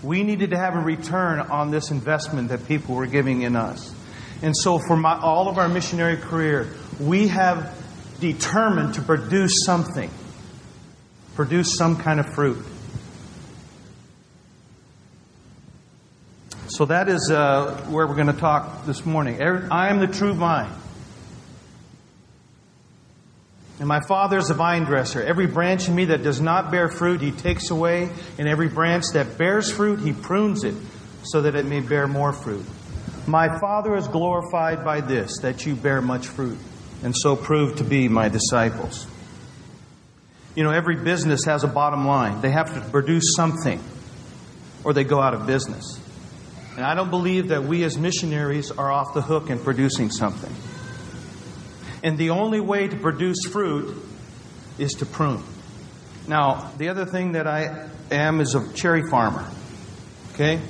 We 0.02 0.24
needed 0.24 0.50
to 0.50 0.58
have 0.58 0.74
a 0.74 0.80
return 0.80 1.40
on 1.40 1.70
this 1.70 1.90
investment 1.90 2.48
that 2.48 2.66
people 2.66 2.96
were 2.96 3.06
giving 3.06 3.42
in 3.42 3.56
us. 3.56 3.94
And 4.42 4.54
so, 4.56 4.78
for 4.78 4.96
my, 4.96 5.18
all 5.18 5.48
of 5.48 5.58
our 5.58 5.68
missionary 5.68 6.16
career, 6.16 6.74
we 7.00 7.28
have 7.28 7.74
determined 8.20 8.94
to 8.94 9.02
produce 9.02 9.64
something, 9.64 10.10
produce 11.34 11.76
some 11.76 11.96
kind 11.96 12.20
of 12.20 12.34
fruit. 12.34 12.58
So, 16.66 16.84
that 16.86 17.08
is 17.08 17.30
uh, 17.30 17.86
where 17.88 18.06
we're 18.06 18.16
going 18.16 18.26
to 18.26 18.32
talk 18.32 18.84
this 18.84 19.06
morning. 19.06 19.40
I 19.40 19.88
am 19.88 20.00
the 20.00 20.08
true 20.08 20.34
vine. 20.34 20.70
And 23.78 23.88
my 23.88 24.00
Father 24.00 24.38
is 24.38 24.50
a 24.50 24.54
vine 24.54 24.85
dresser. 24.85 25.23
Every 25.23 25.47
branch 25.47 25.88
in 25.88 25.95
me 25.95 26.07
that 26.07 26.23
does 26.23 26.40
not 26.40 26.71
bear 26.71 26.88
fruit, 26.88 27.21
he 27.21 27.33
takes 27.33 27.71
away. 27.71 28.09
And 28.38 28.49
every 28.49 28.69
branch 28.69 29.04
that 29.14 29.37
bears 29.37 29.71
fruit, 29.71 30.00
he 30.00 30.12
prunes 30.12 30.62
it 30.62 30.75
so 31.25 31.43
that 31.43 31.57
it 31.57 31.66
may 31.66 31.81
bear 31.81 32.07
more 32.07 32.33
fruit. 32.33 32.64
My 33.26 33.59
Father 33.59 33.97
is 33.97 34.07
glorified 34.07 34.85
by 34.85 35.00
this, 35.00 35.38
that 35.38 35.64
you 35.64 35.75
bear 35.75 36.02
much 36.02 36.26
fruit, 36.26 36.59
and 37.02 37.14
so 37.16 37.37
prove 37.37 37.76
to 37.76 37.85
be 37.85 38.07
my 38.07 38.28
disciples. 38.28 39.07
You 40.54 40.62
know, 40.62 40.71
every 40.71 40.97
business 40.97 41.45
has 41.47 41.64
a 41.64 41.69
bottom 41.69 42.07
line. 42.07 42.43
They 42.43 42.50
have 42.50 42.75
to 42.75 42.81
produce 42.90 43.35
something, 43.35 43.83
or 44.85 44.93
they 44.93 45.04
go 45.04 45.21
out 45.21 45.33
of 45.33 45.47
business. 45.47 45.99
And 46.76 46.85
I 46.85 46.95
don't 46.95 47.11
believe 47.11 47.49
that 47.49 47.64
we 47.64 47.83
as 47.85 47.97
missionaries 47.97 48.71
are 48.71 48.93
off 48.93 49.14
the 49.14 49.23
hook 49.23 49.49
in 49.49 49.59
producing 49.59 50.11
something. 50.11 50.54
And 52.04 52.18
the 52.18 52.30
only 52.30 52.61
way 52.61 52.87
to 52.87 52.96
produce 52.96 53.46
fruit 53.46 53.96
is 54.78 54.92
to 54.94 55.06
prune. 55.06 55.42
Now, 56.28 56.70
the 56.76 56.90
other 56.90 57.06
thing 57.06 57.32
that 57.32 57.46
I 57.46 57.88
am 58.11 58.40
is 58.40 58.54
a 58.54 58.73
cherry 58.75 59.02
farmer. 59.11 59.49
Okay? 60.34 60.61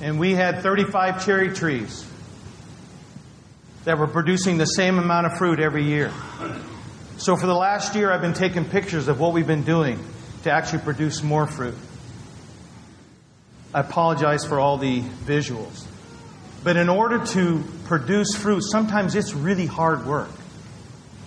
And 0.00 0.18
we 0.18 0.32
had 0.32 0.62
35 0.62 1.24
cherry 1.24 1.52
trees 1.52 2.06
that 3.84 3.98
were 3.98 4.06
producing 4.06 4.56
the 4.56 4.64
same 4.64 4.98
amount 4.98 5.26
of 5.26 5.36
fruit 5.36 5.60
every 5.60 5.84
year. 5.84 6.10
So 7.18 7.36
for 7.36 7.46
the 7.46 7.54
last 7.54 7.94
year, 7.94 8.10
I've 8.10 8.22
been 8.22 8.32
taking 8.32 8.64
pictures 8.64 9.08
of 9.08 9.20
what 9.20 9.34
we've 9.34 9.46
been 9.46 9.64
doing 9.64 10.02
to 10.44 10.50
actually 10.50 10.80
produce 10.80 11.22
more 11.22 11.46
fruit. 11.46 11.76
I 13.74 13.80
apologize 13.80 14.46
for 14.46 14.58
all 14.58 14.78
the 14.78 15.02
visuals. 15.02 15.86
But 16.64 16.76
in 16.76 16.88
order 16.88 17.24
to 17.26 17.64
produce 17.84 18.34
fruit, 18.34 18.62
sometimes 18.62 19.14
it's 19.14 19.34
really 19.34 19.66
hard 19.66 20.06
work. 20.06 20.30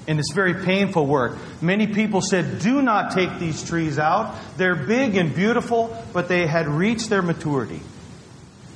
And 0.07 0.19
it's 0.19 0.31
very 0.33 0.53
painful 0.65 1.07
work. 1.07 1.37
Many 1.61 1.87
people 1.87 2.21
said, 2.21 2.59
do 2.59 2.81
not 2.81 3.11
take 3.11 3.39
these 3.39 3.67
trees 3.67 3.97
out. 3.97 4.35
They're 4.55 4.75
big 4.75 5.15
and 5.15 5.33
beautiful, 5.33 5.97
but 6.13 6.27
they 6.27 6.45
had 6.45 6.67
reached 6.67 7.09
their 7.09 7.23
maturity. 7.23 7.81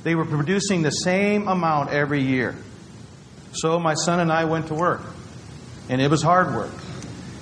They 0.02 0.14
were 0.14 0.24
producing 0.24 0.82
the 0.82 0.90
same 0.90 1.46
amount 1.46 1.90
every 1.90 2.22
year. 2.22 2.56
So 3.52 3.78
my 3.78 3.94
son 3.94 4.20
and 4.20 4.32
I 4.32 4.44
went 4.44 4.68
to 4.68 4.74
work. 4.74 5.02
And 5.88 6.00
it 6.00 6.10
was 6.10 6.22
hard 6.22 6.54
work. 6.54 6.72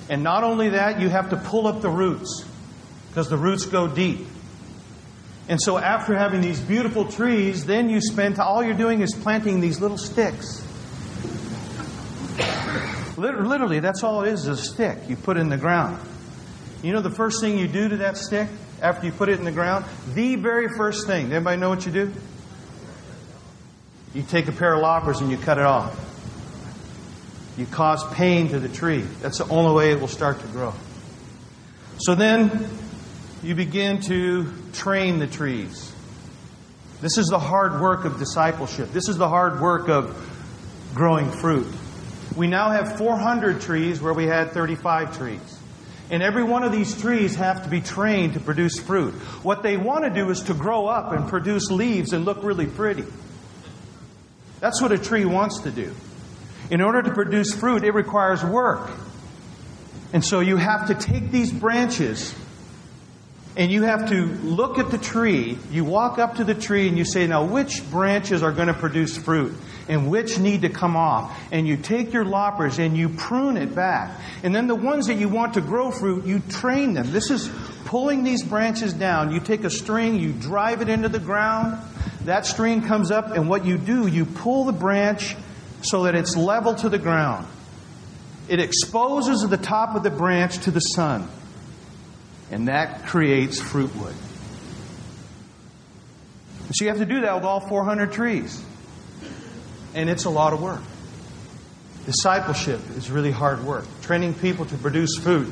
And 0.09 0.23
not 0.23 0.43
only 0.43 0.69
that, 0.69 0.99
you 0.99 1.09
have 1.09 1.29
to 1.31 1.37
pull 1.37 1.67
up 1.67 1.81
the 1.81 1.89
roots 1.89 2.45
because 3.09 3.29
the 3.29 3.37
roots 3.37 3.65
go 3.65 3.87
deep. 3.87 4.27
And 5.49 5.59
so 5.59 5.79
after 5.79 6.15
having 6.15 6.41
these 6.41 6.59
beautiful 6.59 7.05
trees, 7.05 7.65
then 7.65 7.89
you 7.89 8.01
spend 8.01 8.37
all 8.37 8.63
you're 8.63 8.75
doing 8.75 9.01
is 9.01 9.15
planting 9.15 9.59
these 9.59 9.81
little 9.81 9.97
sticks. 9.97 10.63
Literally, 13.17 13.79
that's 13.79 14.03
all 14.03 14.23
it 14.23 14.31
is, 14.31 14.47
is 14.47 14.59
a 14.59 14.63
stick 14.63 14.97
you 15.09 15.15
put 15.15 15.37
in 15.37 15.49
the 15.49 15.57
ground. 15.57 15.99
You 16.83 16.93
know 16.93 17.01
the 17.01 17.09
first 17.09 17.41
thing 17.41 17.57
you 17.57 17.67
do 17.67 17.89
to 17.89 17.97
that 17.97 18.15
stick 18.15 18.47
after 18.79 19.07
you 19.07 19.11
put 19.11 19.27
it 19.27 19.39
in 19.39 19.43
the 19.43 19.51
ground? 19.51 19.85
The 20.13 20.35
very 20.35 20.69
first 20.69 21.07
thing. 21.07 21.33
Anybody 21.33 21.59
know 21.59 21.69
what 21.69 21.83
you 21.83 21.91
do? 21.91 22.13
You 24.13 24.21
take 24.21 24.47
a 24.47 24.51
pair 24.51 24.75
of 24.75 24.81
loppers 24.81 25.19
and 25.19 25.31
you 25.31 25.37
cut 25.37 25.57
it 25.57 25.65
off. 25.65 26.05
You 27.57 27.65
cause 27.65 28.05
pain 28.13 28.49
to 28.49 28.59
the 28.59 28.69
tree. 28.69 29.01
That's 29.21 29.39
the 29.39 29.47
only 29.49 29.73
way 29.73 29.91
it 29.91 29.99
will 29.99 30.07
start 30.07 30.39
to 30.41 30.47
grow. 30.47 30.73
So 31.97 32.13
then 32.13 32.69
you 33.41 33.55
begin 33.55 34.01
to 34.01 34.51
train 34.73 35.19
the 35.19 35.27
trees. 35.27 35.93
This 37.01 37.17
is 37.17 37.27
the 37.27 37.39
hard 37.39 37.79
work 37.79 38.03
of 38.03 38.19
discipleship. 38.19 38.91
This 38.91 39.07
is 39.07 39.17
the 39.17 39.29
hard 39.29 39.61
work 39.61 39.87
of 39.87 40.91
growing 40.93 41.31
fruit. 41.31 41.67
We 42.35 42.47
now 42.47 42.71
have 42.71 42.97
400 42.97 43.61
trees 43.61 44.01
where 44.01 44.13
we 44.13 44.25
had 44.25 44.51
35 44.51 45.17
trees. 45.17 45.59
And 46.11 46.21
every 46.21 46.43
one 46.43 46.63
of 46.63 46.71
these 46.71 46.99
trees 46.99 47.35
have 47.35 47.63
to 47.63 47.69
be 47.69 47.81
trained 47.81 48.33
to 48.33 48.39
produce 48.39 48.79
fruit. 48.79 49.13
What 49.43 49.63
they 49.63 49.77
want 49.77 50.03
to 50.03 50.09
do 50.09 50.29
is 50.29 50.41
to 50.43 50.53
grow 50.53 50.87
up 50.87 51.13
and 51.13 51.29
produce 51.29 51.69
leaves 51.71 52.11
and 52.11 52.25
look 52.25 52.43
really 52.43 52.65
pretty. 52.65 53.05
That's 54.59 54.81
what 54.81 54.91
a 54.91 54.97
tree 54.97 55.25
wants 55.25 55.59
to 55.61 55.71
do. 55.71 55.95
In 56.69 56.81
order 56.81 57.01
to 57.01 57.13
produce 57.13 57.53
fruit, 57.53 57.83
it 57.83 57.93
requires 57.93 58.43
work. 58.43 58.89
And 60.11 60.25
so 60.25 60.39
you 60.41 60.57
have 60.57 60.87
to 60.87 60.95
take 60.95 61.31
these 61.31 61.53
branches 61.53 62.35
and 63.57 63.71
you 63.71 63.83
have 63.83 64.09
to 64.09 64.25
look 64.25 64.77
at 64.77 64.91
the 64.91 64.97
tree. 64.97 65.57
You 65.71 65.83
walk 65.83 66.19
up 66.19 66.35
to 66.35 66.43
the 66.43 66.53
tree 66.53 66.87
and 66.87 66.97
you 66.97 67.05
say, 67.05 67.27
Now, 67.27 67.45
which 67.45 67.89
branches 67.89 68.43
are 68.43 68.51
going 68.51 68.67
to 68.67 68.73
produce 68.73 69.17
fruit 69.17 69.53
and 69.87 70.09
which 70.09 70.37
need 70.37 70.61
to 70.61 70.69
come 70.69 70.95
off? 70.95 71.37
And 71.51 71.67
you 71.67 71.75
take 71.75 72.13
your 72.13 72.25
loppers 72.25 72.77
and 72.77 72.95
you 72.95 73.09
prune 73.09 73.57
it 73.57 73.73
back. 73.73 74.17
And 74.43 74.55
then 74.55 74.67
the 74.67 74.75
ones 74.75 75.07
that 75.07 75.15
you 75.15 75.29
want 75.29 75.55
to 75.55 75.61
grow 75.61 75.91
fruit, 75.91 76.25
you 76.25 76.39
train 76.39 76.93
them. 76.93 77.11
This 77.11 77.31
is 77.31 77.49
pulling 77.85 78.23
these 78.23 78.43
branches 78.43 78.93
down. 78.93 79.31
You 79.31 79.39
take 79.39 79.63
a 79.63 79.69
string, 79.69 80.19
you 80.19 80.31
drive 80.31 80.81
it 80.81 80.89
into 80.89 81.09
the 81.09 81.19
ground. 81.19 81.79
That 82.25 82.45
string 82.45 82.83
comes 82.83 83.11
up, 83.11 83.31
and 83.31 83.49
what 83.49 83.65
you 83.65 83.77
do, 83.77 84.05
you 84.05 84.25
pull 84.25 84.65
the 84.65 84.73
branch 84.73 85.35
so 85.81 86.03
that 86.03 86.13
it's 86.13 86.35
level 86.35 86.75
to 86.75 86.89
the 86.89 86.99
ground. 86.99 87.47
It 88.47 88.59
exposes 88.59 89.41
the 89.41 89.57
top 89.57 89.95
of 89.95 90.03
the 90.03 90.09
branch 90.11 90.59
to 90.59 90.71
the 90.71 90.81
sun 90.81 91.27
and 92.51 92.67
that 92.67 93.05
creates 93.05 93.59
fruit 93.59 93.95
wood. 93.95 94.15
So 96.71 96.85
you 96.85 96.89
have 96.89 96.99
to 96.99 97.05
do 97.05 97.21
that 97.21 97.35
with 97.35 97.43
all 97.43 97.59
400 97.59 98.11
trees. 98.11 98.63
And 99.95 100.09
it's 100.09 100.25
a 100.25 100.29
lot 100.29 100.53
of 100.53 100.61
work. 100.61 100.81
Discipleship 102.05 102.79
is 102.95 103.09
really 103.09 103.31
hard 103.31 103.63
work, 103.63 103.85
training 104.01 104.35
people 104.35 104.65
to 104.65 104.77
produce 104.77 105.17
food. 105.17 105.51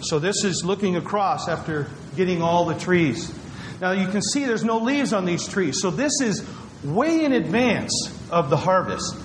So 0.00 0.18
this 0.18 0.44
is 0.44 0.64
looking 0.64 0.96
across 0.96 1.48
after 1.48 1.88
getting 2.16 2.42
all 2.42 2.64
the 2.66 2.74
trees. 2.74 3.32
Now 3.80 3.92
you 3.92 4.08
can 4.08 4.22
see 4.22 4.44
there's 4.44 4.64
no 4.64 4.78
leaves 4.78 5.12
on 5.12 5.24
these 5.24 5.46
trees. 5.46 5.80
So 5.80 5.90
this 5.90 6.20
is 6.20 6.46
way 6.84 7.24
in 7.24 7.32
advance 7.32 7.92
of 8.30 8.50
the 8.50 8.56
harvest. 8.56 9.16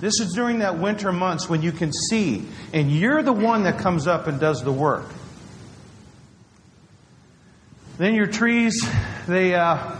This 0.00 0.20
is 0.20 0.32
during 0.34 0.58
that 0.58 0.78
winter 0.78 1.12
months 1.12 1.48
when 1.48 1.62
you 1.62 1.72
can 1.72 1.92
see, 1.92 2.46
and 2.72 2.90
you're 2.90 3.22
the 3.22 3.32
one 3.32 3.62
that 3.62 3.78
comes 3.78 4.06
up 4.06 4.26
and 4.26 4.38
does 4.38 4.62
the 4.62 4.72
work. 4.72 5.06
Then 7.98 8.14
your 8.14 8.26
trees, 8.26 8.86
they. 9.26 9.54
Uh, 9.54 9.96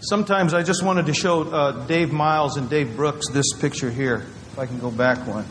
sometimes 0.00 0.54
I 0.54 0.62
just 0.62 0.84
wanted 0.84 1.06
to 1.06 1.14
show 1.14 1.42
uh, 1.42 1.86
Dave 1.86 2.12
Miles 2.12 2.56
and 2.56 2.70
Dave 2.70 2.94
Brooks 2.94 3.28
this 3.30 3.52
picture 3.58 3.90
here, 3.90 4.24
if 4.52 4.58
I 4.58 4.66
can 4.66 4.78
go 4.78 4.92
back 4.92 5.26
one. 5.26 5.46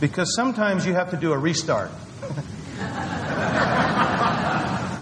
Because 0.00 0.34
sometimes 0.34 0.84
you 0.86 0.94
have 0.94 1.12
to 1.12 1.16
do 1.16 1.32
a 1.32 1.38
restart. 1.38 1.92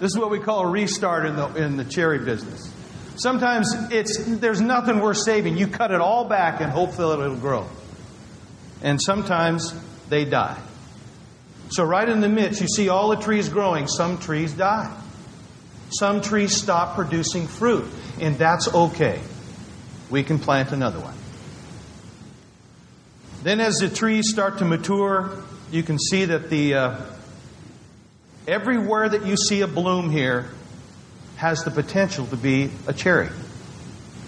this 0.00 0.12
is 0.12 0.18
what 0.18 0.30
we 0.30 0.38
call 0.38 0.66
a 0.66 0.70
restart 0.70 1.24
in 1.24 1.36
the, 1.36 1.46
in 1.54 1.78
the 1.78 1.84
cherry 1.86 2.18
business. 2.18 2.70
Sometimes 3.16 3.74
it's, 3.90 4.22
there's 4.38 4.60
nothing 4.60 5.00
worth 5.00 5.16
saving. 5.16 5.56
You 5.56 5.66
cut 5.66 5.92
it 5.92 6.02
all 6.02 6.26
back 6.26 6.60
and 6.60 6.70
hopefully 6.70 7.24
it'll 7.24 7.36
grow. 7.36 7.66
And 8.82 9.00
sometimes 9.00 9.74
they 10.10 10.26
die. 10.26 10.60
So, 11.70 11.84
right 11.84 12.06
in 12.06 12.20
the 12.20 12.28
midst, 12.28 12.60
you 12.60 12.68
see 12.68 12.90
all 12.90 13.08
the 13.08 13.16
trees 13.16 13.48
growing, 13.48 13.86
some 13.86 14.18
trees 14.18 14.52
die. 14.52 14.94
Some 15.92 16.22
trees 16.22 16.54
stop 16.54 16.94
producing 16.94 17.46
fruit, 17.46 17.86
and 18.20 18.38
that's 18.38 18.72
okay. 18.72 19.20
We 20.10 20.22
can 20.22 20.38
plant 20.38 20.72
another 20.72 21.00
one. 21.00 21.14
Then, 23.42 23.60
as 23.60 23.76
the 23.76 23.88
trees 23.88 24.30
start 24.30 24.58
to 24.58 24.64
mature, 24.64 25.30
you 25.70 25.82
can 25.82 25.98
see 25.98 26.24
that 26.26 26.48
the 26.48 26.74
uh, 26.74 27.00
everywhere 28.48 29.08
that 29.08 29.26
you 29.26 29.36
see 29.36 29.60
a 29.60 29.66
bloom 29.66 30.10
here 30.10 30.48
has 31.36 31.64
the 31.64 31.70
potential 31.70 32.26
to 32.26 32.36
be 32.36 32.70
a 32.86 32.92
cherry. 32.92 33.28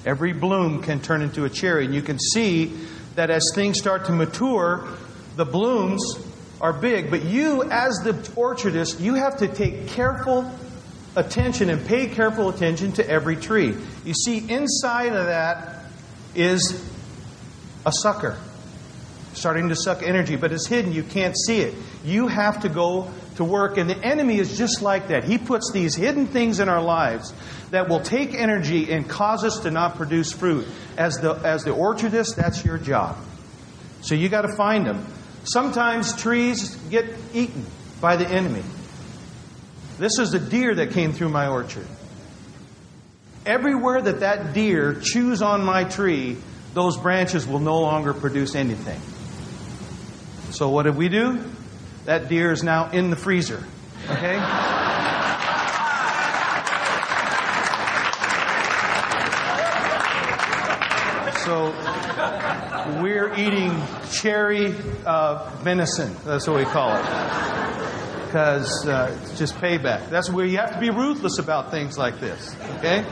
Every 0.05 0.33
bloom 0.33 0.83
can 0.83 1.01
turn 1.01 1.23
into 1.23 1.45
a 1.45 1.51
cherry, 1.51 1.87
and 1.87 1.95
you 1.95 2.03
can 2.03 2.19
see 2.19 2.75
that 3.15 3.31
as 3.31 3.53
things 3.55 3.79
start 3.79 4.07
to 4.07 4.13
mature, 4.13 4.87
the 5.37 5.45
blooms 5.45 6.03
are 6.61 6.73
big. 6.73 7.11
But 7.11 7.25
you, 7.25 7.63
as 7.71 7.95
the 8.05 8.13
orchardist, 8.37 9.01
you 9.01 9.15
have 9.15 9.39
to 9.39 9.49
take 9.49 9.89
careful 9.89 10.51
attention 11.17 11.71
and 11.71 11.87
pay 11.87 12.09
careful 12.09 12.49
attention 12.49 12.93
to 12.93 13.09
every 13.09 13.37
tree. 13.37 13.75
You 14.05 14.15
see, 14.15 14.39
inside 14.51 15.15
of 15.15 15.27
that 15.27 15.85
is 16.35 16.85
a 17.87 17.93
sucker 17.93 18.39
starting 19.35 19.69
to 19.69 19.77
suck 19.77 20.03
energy, 20.03 20.37
but 20.37 20.53
it's 20.53 20.67
hidden. 20.67 20.93
You 20.93 21.03
can't 21.03 21.37
see 21.37 21.61
it. 21.61 21.75
You 22.05 22.29
have 22.29 22.61
to 22.61 22.69
go 22.69 23.11
to 23.37 23.45
work, 23.45 23.79
and 23.79 23.91
the 23.91 23.99
enemy 23.99 24.39
is 24.39 24.57
just 24.57 24.81
like 24.81 25.09
that. 25.09 25.25
He 25.25 25.39
puts 25.39 25.73
these 25.73 25.95
hidden 25.95 26.27
things 26.27 26.61
in 26.61 26.69
our 26.69 26.83
lives 26.83 27.33
that 27.71 27.89
will 27.89 28.01
take 28.01 28.35
energy 28.35 28.93
and 28.93 29.09
cause 29.09 29.45
us 29.45 29.61
to 29.61 29.71
not 29.71 29.97
produce 29.97 30.33
fruit. 30.33 30.67
As 30.97 31.15
the, 31.17 31.33
as 31.33 31.65
the 31.65 31.73
orchardist, 31.73 32.37
that's 32.37 32.65
your 32.65 32.79
job. 32.79 33.17
So 34.03 34.15
you 34.15 34.29
got 34.29 34.43
to 34.43 34.57
find 34.57 34.87
them. 34.87 35.05
Sometimes 35.45 36.15
trees 36.17 36.77
get 36.91 37.07
eaten 37.33 37.67
by 38.01 38.17
the 38.17 38.29
enemy. 38.29 38.63
This 39.99 40.19
is 40.19 40.35
a 40.35 40.41
deer 40.41 40.75
that 40.75 40.91
came 40.91 41.13
through 41.13 41.29
my 41.29 41.47
orchard. 41.47 41.87
Everywhere 43.47 44.03
that 44.03 44.21
that 44.21 44.53
deer 44.53 44.95
chews 44.95 45.41
on 45.41 45.65
my 45.65 45.85
tree, 45.85 46.37
those 46.73 46.97
branches 46.97 47.47
will 47.47 47.61
no 47.61 47.81
longer 47.81 48.13
produce 48.13 48.55
anything. 48.55 49.01
So 50.53 50.71
what 50.71 50.85
did 50.85 50.97
we 50.97 51.09
do? 51.09 51.45
That 52.07 52.29
deer 52.29 52.51
is 52.51 52.63
now 52.63 52.91
in 52.91 53.11
the 53.11 53.17
freezer. 53.17 53.63
Okay? 54.09 54.41
so 61.45 61.71
we're 63.03 63.33
eating 63.37 63.81
cherry 64.11 64.75
uh, 65.05 65.51
venison. 65.63 66.17
That's 66.25 66.49
what 66.49 66.57
we 66.57 66.65
call 66.65 66.97
it 66.97 67.74
because 68.35 68.85
uh, 68.89 69.17
it's 69.23 69.39
just 69.39 69.55
payback. 69.59 70.11
That's 70.11 70.29
where 70.29 70.45
you 70.45 70.57
have 70.57 70.75
to 70.75 70.81
be 70.81 70.91
ruthless 70.91 71.39
about 71.39 71.71
things 71.71 71.97
like 71.97 72.19
this. 72.19 72.57
Okay? 72.79 73.05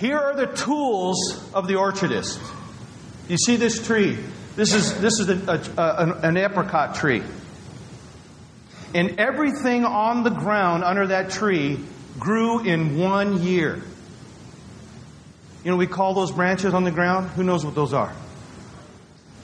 Here 0.00 0.18
are 0.18 0.36
the 0.36 0.48
tools 0.54 1.50
of 1.54 1.66
the 1.66 1.72
orchardist. 1.72 2.38
You 3.26 3.38
see 3.38 3.56
this 3.56 3.86
tree? 3.86 4.18
This 4.54 4.74
is 4.74 5.00
this 5.00 5.18
is 5.18 5.30
a, 5.30 5.62
a, 5.78 5.82
a, 5.82 6.20
an 6.24 6.36
apricot 6.36 6.96
tree. 6.96 7.22
And 8.94 9.18
everything 9.18 9.86
on 9.86 10.24
the 10.24 10.30
ground 10.30 10.84
under 10.84 11.06
that 11.06 11.30
tree 11.30 11.80
grew 12.18 12.62
in 12.62 12.98
one 12.98 13.42
year. 13.42 13.80
You 15.64 15.70
know, 15.70 15.78
we 15.78 15.86
call 15.86 16.12
those 16.12 16.32
branches 16.32 16.74
on 16.74 16.84
the 16.84 16.90
ground. 16.90 17.30
Who 17.30 17.44
knows 17.44 17.64
what 17.64 17.74
those 17.74 17.94
are? 17.94 18.12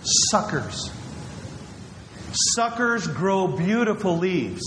Suckers. 0.03 0.91
Suckers 2.35 3.07
grow 3.07 3.47
beautiful 3.47 4.19
leaves, 4.19 4.63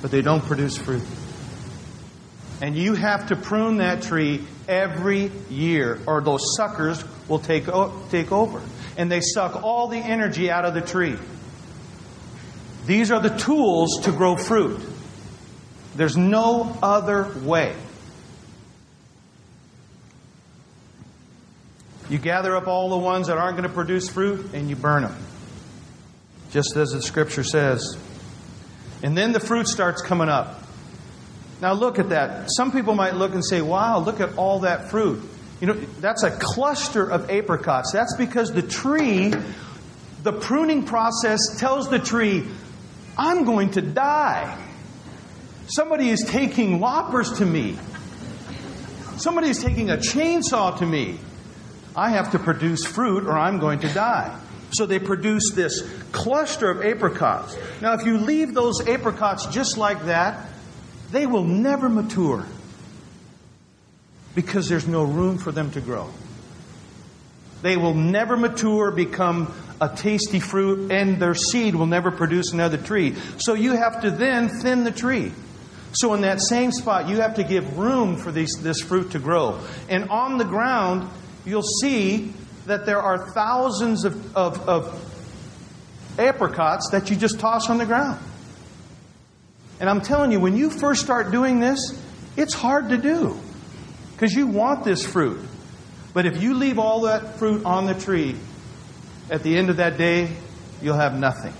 but 0.00 0.12
they 0.12 0.22
don't 0.22 0.44
produce 0.44 0.78
fruit. 0.78 1.02
And 2.62 2.76
you 2.76 2.94
have 2.94 3.28
to 3.28 3.36
prune 3.36 3.78
that 3.78 4.02
tree 4.02 4.44
every 4.68 5.30
year, 5.50 5.98
or 6.06 6.20
those 6.20 6.54
suckers 6.56 7.04
will 7.28 7.40
take, 7.40 7.66
take 8.10 8.30
over. 8.32 8.62
and 8.96 9.10
they 9.10 9.20
suck 9.20 9.62
all 9.62 9.88
the 9.88 9.98
energy 9.98 10.50
out 10.50 10.64
of 10.64 10.74
the 10.74 10.80
tree. 10.80 11.16
These 12.86 13.10
are 13.10 13.20
the 13.20 13.36
tools 13.36 14.00
to 14.04 14.12
grow 14.12 14.36
fruit. 14.36 14.80
There's 15.96 16.16
no 16.16 16.76
other 16.82 17.30
way. 17.42 17.74
You 22.08 22.18
gather 22.18 22.56
up 22.56 22.68
all 22.68 22.88
the 22.90 22.96
ones 22.96 23.26
that 23.26 23.36
aren't 23.36 23.56
going 23.56 23.68
to 23.68 23.74
produce 23.74 24.08
fruit 24.08 24.54
and 24.54 24.70
you 24.70 24.76
burn 24.76 25.02
them. 25.02 25.16
Just 26.50 26.76
as 26.76 26.90
the 26.90 27.02
scripture 27.02 27.44
says. 27.44 27.98
And 29.02 29.16
then 29.16 29.32
the 29.32 29.40
fruit 29.40 29.68
starts 29.68 30.02
coming 30.02 30.28
up. 30.28 30.62
Now 31.60 31.72
look 31.72 31.98
at 31.98 32.10
that. 32.10 32.50
Some 32.50 32.72
people 32.72 32.94
might 32.94 33.14
look 33.14 33.32
and 33.32 33.44
say, 33.44 33.62
wow, 33.62 33.98
look 33.98 34.20
at 34.20 34.36
all 34.36 34.60
that 34.60 34.90
fruit. 34.90 35.22
You 35.60 35.68
know, 35.68 35.74
that's 36.00 36.22
a 36.22 36.30
cluster 36.30 37.10
of 37.10 37.30
apricots. 37.30 37.92
That's 37.92 38.14
because 38.16 38.52
the 38.52 38.62
tree, 38.62 39.32
the 40.22 40.32
pruning 40.32 40.84
process 40.84 41.58
tells 41.58 41.88
the 41.88 41.98
tree, 41.98 42.46
I'm 43.16 43.44
going 43.44 43.70
to 43.72 43.82
die. 43.82 44.62
Somebody 45.68 46.10
is 46.10 46.24
taking 46.26 46.80
loppers 46.80 47.38
to 47.38 47.46
me. 47.46 47.78
Somebody 49.16 49.48
is 49.48 49.62
taking 49.62 49.90
a 49.90 49.96
chainsaw 49.96 50.78
to 50.78 50.86
me. 50.86 51.18
I 51.96 52.10
have 52.10 52.32
to 52.32 52.38
produce 52.38 52.84
fruit 52.84 53.24
or 53.24 53.32
I'm 53.32 53.58
going 53.58 53.80
to 53.80 53.92
die. 53.92 54.38
So 54.72 54.86
they 54.86 54.98
produce 54.98 55.52
this 55.54 55.82
cluster 56.12 56.70
of 56.70 56.84
apricots. 56.84 57.56
Now, 57.80 57.94
if 57.94 58.04
you 58.04 58.18
leave 58.18 58.52
those 58.52 58.86
apricots 58.86 59.46
just 59.46 59.78
like 59.78 60.06
that, 60.06 60.48
they 61.12 61.26
will 61.26 61.44
never 61.44 61.88
mature 61.88 62.44
because 64.34 64.68
there's 64.68 64.88
no 64.88 65.04
room 65.04 65.38
for 65.38 65.52
them 65.52 65.70
to 65.72 65.80
grow. 65.80 66.10
They 67.62 67.76
will 67.76 67.94
never 67.94 68.36
mature, 68.36 68.90
become 68.90 69.52
a 69.80 69.88
tasty 69.88 70.40
fruit, 70.40 70.90
and 70.90 71.20
their 71.20 71.34
seed 71.34 71.74
will 71.74 71.86
never 71.86 72.10
produce 72.10 72.52
another 72.52 72.76
tree. 72.76 73.14
So 73.38 73.54
you 73.54 73.76
have 73.76 74.02
to 74.02 74.10
then 74.10 74.48
thin 74.48 74.84
the 74.84 74.90
tree. 74.90 75.32
So 75.92 76.12
in 76.14 76.20
that 76.22 76.40
same 76.40 76.72
spot, 76.72 77.08
you 77.08 77.20
have 77.22 77.36
to 77.36 77.44
give 77.44 77.78
room 77.78 78.16
for 78.16 78.30
these, 78.30 78.54
this 78.60 78.80
fruit 78.80 79.12
to 79.12 79.18
grow. 79.18 79.58
And 79.88 80.10
on 80.10 80.36
the 80.36 80.44
ground, 80.44 81.08
you'll 81.46 81.62
see 81.62 82.34
that 82.66 82.86
there 82.86 83.00
are 83.00 83.30
thousands 83.30 84.04
of, 84.04 84.36
of, 84.36 84.68
of 84.68 86.18
apricots 86.18 86.90
that 86.90 87.10
you 87.10 87.16
just 87.16 87.38
toss 87.38 87.70
on 87.70 87.78
the 87.78 87.86
ground. 87.86 88.20
And 89.80 89.90
I'm 89.90 90.00
telling 90.00 90.32
you, 90.32 90.40
when 90.40 90.56
you 90.56 90.70
first 90.70 91.02
start 91.02 91.30
doing 91.30 91.60
this, 91.60 92.00
it's 92.36 92.54
hard 92.54 92.90
to 92.90 92.96
do 92.96 93.38
because 94.12 94.32
you 94.32 94.46
want 94.46 94.84
this 94.84 95.04
fruit. 95.04 95.40
But 96.14 96.24
if 96.26 96.42
you 96.42 96.54
leave 96.54 96.78
all 96.78 97.02
that 97.02 97.38
fruit 97.38 97.64
on 97.64 97.86
the 97.86 97.94
tree, 97.94 98.36
at 99.30 99.42
the 99.42 99.56
end 99.56 99.70
of 99.70 99.76
that 99.76 99.98
day, 99.98 100.30
you'll 100.80 100.96
have 100.96 101.18
nothing 101.18 101.52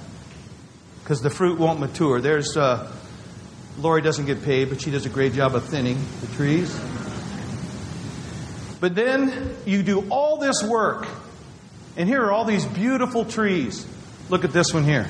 because 1.03 1.21
the 1.21 1.31
fruit 1.31 1.59
won't 1.59 1.79
mature. 1.79 2.21
There's 2.21 2.57
uh, 2.57 2.91
Lori 3.79 4.03
doesn't 4.03 4.25
get 4.27 4.43
paid, 4.43 4.71
but 4.71 4.81
she 4.81 4.91
does 4.91 5.05
a 5.05 5.11
great 5.11 5.35
job 5.35 5.55
of 5.55 5.65
thinning 5.65 5.99
the 6.21 6.27
trees. 6.29 6.75
But 8.81 8.95
then 8.95 9.57
you 9.65 9.83
do 9.83 10.09
all 10.11 10.37
this 10.39 10.63
work, 10.63 11.07
and 11.97 12.09
here 12.09 12.23
are 12.25 12.33
all 12.33 12.45
these 12.45 12.65
beautiful 12.65 13.25
trees. 13.25 13.87
Look 14.29 14.45
at 14.45 14.53
this 14.53 14.75
one 14.75 14.85
here. 14.85 15.07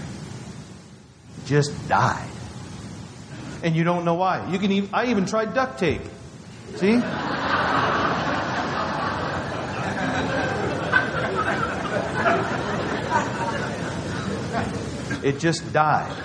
Just 1.46 1.88
died. 1.88 2.31
And 3.62 3.74
you 3.74 3.83
don't 3.83 4.05
know 4.05 4.14
why. 4.14 4.50
You 4.50 4.59
can 4.59 4.70
even, 4.70 4.90
I 4.92 5.07
even 5.07 5.26
tried 5.26 5.55
duct 5.55 5.79
tape. 5.79 6.02
See? 6.76 7.00
it 15.26 15.40
just 15.40 15.72
died. 15.72 16.16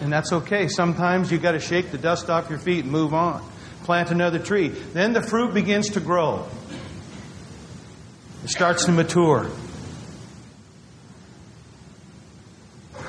And 0.00 0.12
that's 0.12 0.32
okay. 0.32 0.68
Sometimes 0.68 1.32
you 1.32 1.38
got 1.38 1.52
to 1.52 1.60
shake 1.60 1.90
the 1.90 1.98
dust 1.98 2.30
off 2.30 2.50
your 2.50 2.58
feet 2.58 2.84
and 2.84 2.92
move 2.92 3.14
on 3.14 3.42
plant 3.84 4.10
another 4.10 4.38
tree. 4.38 4.68
Then 4.68 5.12
the 5.12 5.22
fruit 5.22 5.54
begins 5.54 5.90
to 5.90 6.00
grow, 6.00 6.48
it 8.42 8.50
starts 8.50 8.86
to 8.86 8.92
mature. 8.92 9.50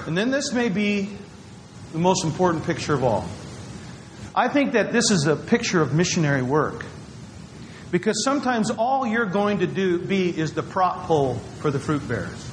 And 0.05 0.15
then 0.15 0.29
this 0.29 0.53
may 0.53 0.69
be 0.69 1.09
the 1.91 1.97
most 1.97 2.23
important 2.25 2.63
picture 2.65 2.93
of 2.93 3.03
all. 3.03 3.27
I 4.35 4.49
think 4.49 4.73
that 4.73 4.91
this 4.91 5.09
is 5.09 5.25
a 5.25 5.35
picture 5.35 5.81
of 5.81 5.93
missionary 5.93 6.43
work. 6.43 6.85
Because 7.91 8.23
sometimes 8.23 8.69
all 8.69 9.07
you're 9.07 9.25
going 9.25 9.59
to 9.59 9.67
do 9.67 9.97
be 9.97 10.29
is 10.29 10.53
the 10.53 10.61
prop 10.61 11.05
pole 11.05 11.35
for 11.61 11.71
the 11.71 11.79
fruit 11.79 12.07
bearers 12.07 12.44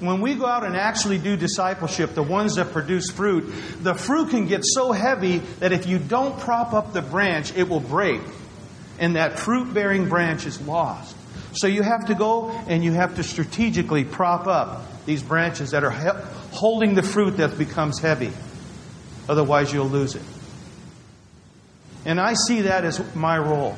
when 0.00 0.20
we 0.20 0.34
go 0.34 0.46
out 0.46 0.64
and 0.64 0.76
actually 0.76 1.18
do 1.18 1.36
discipleship, 1.36 2.14
the 2.14 2.22
ones 2.22 2.54
that 2.56 2.72
produce 2.72 3.10
fruit, 3.10 3.52
the 3.82 3.94
fruit 3.94 4.30
can 4.30 4.46
get 4.46 4.64
so 4.64 4.92
heavy 4.92 5.38
that 5.58 5.72
if 5.72 5.86
you 5.86 5.98
don't 5.98 6.38
prop 6.38 6.72
up 6.72 6.92
the 6.92 7.02
branch, 7.02 7.54
it 7.56 7.68
will 7.68 7.80
break. 7.80 8.20
And 8.98 9.16
that 9.16 9.38
fruit 9.38 9.72
bearing 9.74 10.08
branch 10.08 10.46
is 10.46 10.60
lost. 10.60 11.16
So 11.52 11.66
you 11.66 11.82
have 11.82 12.06
to 12.06 12.14
go 12.14 12.50
and 12.50 12.84
you 12.84 12.92
have 12.92 13.16
to 13.16 13.22
strategically 13.22 14.04
prop 14.04 14.46
up 14.46 14.84
these 15.06 15.22
branches 15.22 15.70
that 15.70 15.84
are 15.84 15.90
holding 16.52 16.94
the 16.94 17.02
fruit 17.02 17.38
that 17.38 17.58
becomes 17.58 17.98
heavy. 17.98 18.32
Otherwise, 19.28 19.72
you'll 19.72 19.86
lose 19.86 20.14
it. 20.14 20.22
And 22.04 22.20
I 22.20 22.34
see 22.34 22.62
that 22.62 22.84
as 22.84 23.14
my 23.14 23.38
role. 23.38 23.76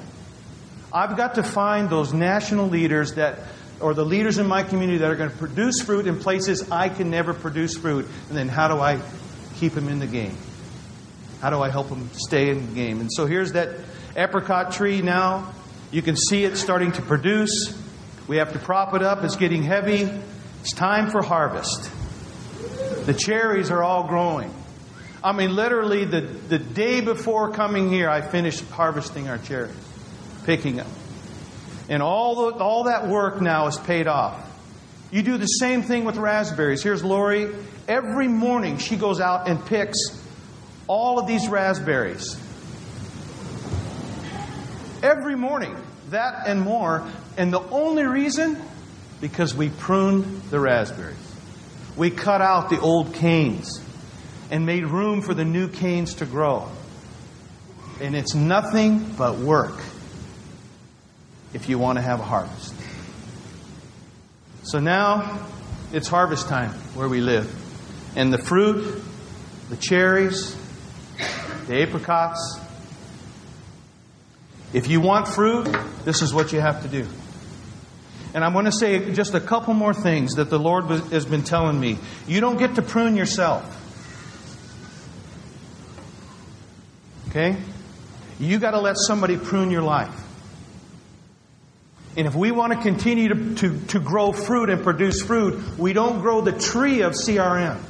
I've 0.93 1.17
got 1.17 1.37
to 1.37 1.43
find 1.43 1.89
those 1.89 2.13
national 2.13 2.69
leaders 2.69 3.15
that 3.15 3.39
or 3.81 3.95
the 3.95 4.05
leaders 4.05 4.39
in 4.39 4.47
my 4.47 4.63
community 4.63 4.99
that 4.99 5.11
are 5.11 5.17
going 5.17 5.31
to 5.31 5.37
produce 5.37 5.81
fruit 5.81 6.07
in 6.07 6.19
places 6.19 6.71
I 6.71 6.89
can 6.89 7.11
never 7.11 7.33
produce 7.33 7.77
fruit. 7.77 8.07
And 8.29 8.37
then 8.37 8.49
how 8.49 8.69
do 8.69 8.81
I 8.81 9.01
keep 9.57 9.73
them 9.73 9.89
in 9.89 9.99
the 9.99 10.07
game? 10.07 10.37
How 11.41 11.51
do 11.51 11.61
I 11.63 11.71
help 11.71 11.89
them 11.89 12.11
stay 12.13 12.51
in 12.51 12.67
the 12.67 12.75
game? 12.75 13.01
And 13.01 13.11
so 13.11 13.27
here's 13.27 13.53
that 13.53 13.71
apricot 14.17 14.73
tree 14.73 15.01
now. 15.01 15.53
You 15.91 16.03
can 16.03 16.17
see 16.17 16.45
it 16.45 16.57
starting 16.57 16.93
to 16.93 17.03
produce. 17.03 17.77
We 18.29 18.37
have 18.37 18.53
to 18.53 18.59
prop 18.59 18.95
it 18.95 19.03
up. 19.03 19.25
It's 19.25 19.37
getting 19.37 19.63
heavy. 19.63 20.09
It's 20.61 20.73
time 20.73 21.11
for 21.11 21.23
harvest. 21.23 21.91
The 23.07 23.15
cherries 23.15 23.71
are 23.71 23.83
all 23.83 24.07
growing. 24.07 24.55
I 25.25 25.33
mean, 25.33 25.55
literally, 25.55 26.05
the, 26.05 26.21
the 26.21 26.59
day 26.59 27.01
before 27.01 27.51
coming 27.53 27.91
here, 27.91 28.09
I 28.09 28.21
finished 28.21 28.65
harvesting 28.71 29.29
our 29.29 29.39
cherries, 29.39 29.75
picking 30.45 30.77
them. 30.77 30.87
And 31.91 32.05
all, 32.05 32.37
the, 32.37 32.59
all 32.59 32.85
that 32.85 33.09
work 33.09 33.43
now 33.43 33.67
is 33.67 33.77
paid 33.77 34.07
off. 34.07 34.47
You 35.11 35.23
do 35.23 35.37
the 35.37 35.47
same 35.47 35.83
thing 35.83 36.05
with 36.05 36.17
raspberries. 36.17 36.85
Here's 36.85 37.03
Lori. 37.03 37.53
Every 37.89 38.29
morning 38.29 38.79
she 38.79 38.97
goes 38.97 39.21
out 39.21 39.49
and 39.49 39.65
picks 39.67 39.99
all 40.87 41.19
of 41.19 41.27
these 41.27 41.49
raspberries. 41.49 42.37
Every 45.03 45.35
morning. 45.35 45.77
That 46.11 46.47
and 46.47 46.61
more. 46.61 47.09
And 47.37 47.53
the 47.53 47.61
only 47.61 48.05
reason? 48.05 48.63
Because 49.21 49.53
we 49.53 49.69
pruned 49.69 50.43
the 50.51 50.61
raspberries. 50.61 51.17
We 51.97 52.11
cut 52.11 52.41
out 52.41 52.71
the 52.71 52.81
old 52.81 53.15
canes 53.15 53.83
and 54.49 54.65
made 54.65 54.85
room 54.87 55.23
for 55.23 55.35
the 55.35 55.45
new 55.45 55.67
canes 55.67 56.15
to 56.15 56.27
grow. 56.27 56.69
And 58.01 58.15
it's 58.15 58.35
nothing 58.37 59.13
but 59.19 59.39
work 59.39 59.81
if 61.53 61.69
you 61.69 61.79
want 61.79 61.99
to 61.99 62.03
have 62.03 62.21
a 62.21 62.25
harvest. 62.25 62.75
So 64.63 64.79
now 64.79 65.47
it's 65.93 66.09
harvest 66.09 66.49
time 66.49 66.71
where 66.95 67.09
we 67.09 67.21
live. 67.21 67.53
And 68.17 68.33
the 68.33 68.39
fruit, 68.39 69.03
the 69.69 69.77
cherries, 69.77 70.57
the 71.67 71.83
apricots. 71.83 72.61
If 74.73 74.89
you 74.89 75.01
want 75.01 75.29
fruit, 75.29 75.69
this 76.05 76.23
is 76.23 76.33
what 76.33 76.53
you 76.53 76.61
have 76.61 76.83
to 76.83 76.89
do. 76.89 77.07
And 78.33 78.45
I'm 78.45 78.53
going 78.53 78.67
to 78.67 78.73
say 78.73 79.13
just 79.13 79.35
a 79.35 79.41
couple 79.41 79.75
more 79.75 79.93
things 79.93 80.35
that 80.35 80.51
the 80.51 80.59
Lord 80.59 80.85
has 80.85 81.25
been 81.25 81.43
telling 81.43 81.81
me. 81.81 81.99
You 82.29 82.41
don't 82.41 82.59
get 82.59 82.77
to 82.77 82.83
prune 82.83 83.17
yourself. 83.17 83.65
Okay? 87.29 87.57
You 88.39 88.59
got 88.59 88.73
to 88.73 88.81
let 88.81 88.97
somebody 88.97 89.37
prune 89.37 89.71
your 89.71 89.83
life. 89.83 90.20
And 92.17 92.27
if 92.27 92.35
we 92.35 92.51
want 92.51 92.73
to 92.73 92.81
continue 92.81 93.29
to, 93.29 93.55
to, 93.57 93.81
to 93.89 94.01
grow 94.01 94.33
fruit 94.33 94.69
and 94.69 94.83
produce 94.83 95.23
fruit, 95.23 95.79
we 95.79 95.93
don't 95.93 96.21
grow 96.21 96.41
the 96.41 96.53
tree 96.53 97.03
of 97.03 97.13
CRM. 97.13 97.81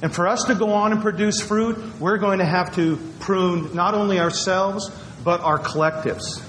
And 0.00 0.12
for 0.12 0.26
us 0.26 0.44
to 0.44 0.54
go 0.54 0.72
on 0.72 0.92
and 0.92 1.00
produce 1.00 1.40
fruit, 1.40 1.78
we're 2.00 2.18
going 2.18 2.38
to 2.38 2.44
have 2.44 2.74
to 2.74 2.96
prune 3.20 3.74
not 3.74 3.94
only 3.94 4.18
ourselves, 4.18 4.90
but 5.22 5.40
our 5.40 5.58
collectives. 5.58 6.42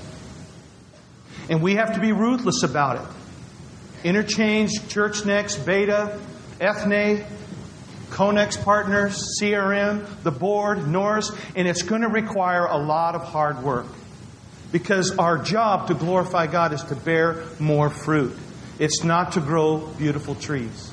And 1.50 1.62
we 1.62 1.76
have 1.76 1.94
to 1.94 2.00
be 2.00 2.14
ruthless 2.14 2.64
about 2.64 2.96
it. 2.96 4.08
InnerChange, 4.08 4.90
Church 4.90 5.26
Next, 5.26 5.58
Beta, 5.58 6.20
Ethne, 6.60 7.26
Conex 8.10 8.62
Partners, 8.64 9.38
CRM, 9.40 10.06
the 10.24 10.32
board, 10.32 10.88
Norris, 10.88 11.32
and 11.56 11.68
it's 11.68 11.84
going 11.84 12.02
to 12.02 12.10
require 12.10 12.66
a 12.66 12.78
lot 12.78 13.16
of 13.16 13.24
hard 13.24 13.62
work. 13.62 13.86
Because 14.74 15.16
our 15.20 15.38
job 15.38 15.88
to 15.90 15.94
glorify 15.94 16.48
God 16.48 16.74
is 16.74 16.84
to 16.86 16.96
bear 16.96 17.44
more 17.60 17.92
fruit. 17.92 18.36
It's 18.80 19.04
not 19.04 19.34
to 19.34 19.40
grow 19.40 19.78
beautiful 19.78 20.34
trees. 20.34 20.92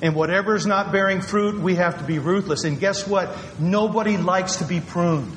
And 0.00 0.14
whatever 0.14 0.54
is 0.54 0.64
not 0.64 0.92
bearing 0.92 1.20
fruit, 1.20 1.60
we 1.60 1.74
have 1.74 1.98
to 1.98 2.04
be 2.04 2.20
ruthless. 2.20 2.62
And 2.62 2.78
guess 2.78 3.04
what? 3.04 3.36
Nobody 3.58 4.16
likes 4.16 4.56
to 4.56 4.64
be 4.64 4.78
pruned. 4.78 5.36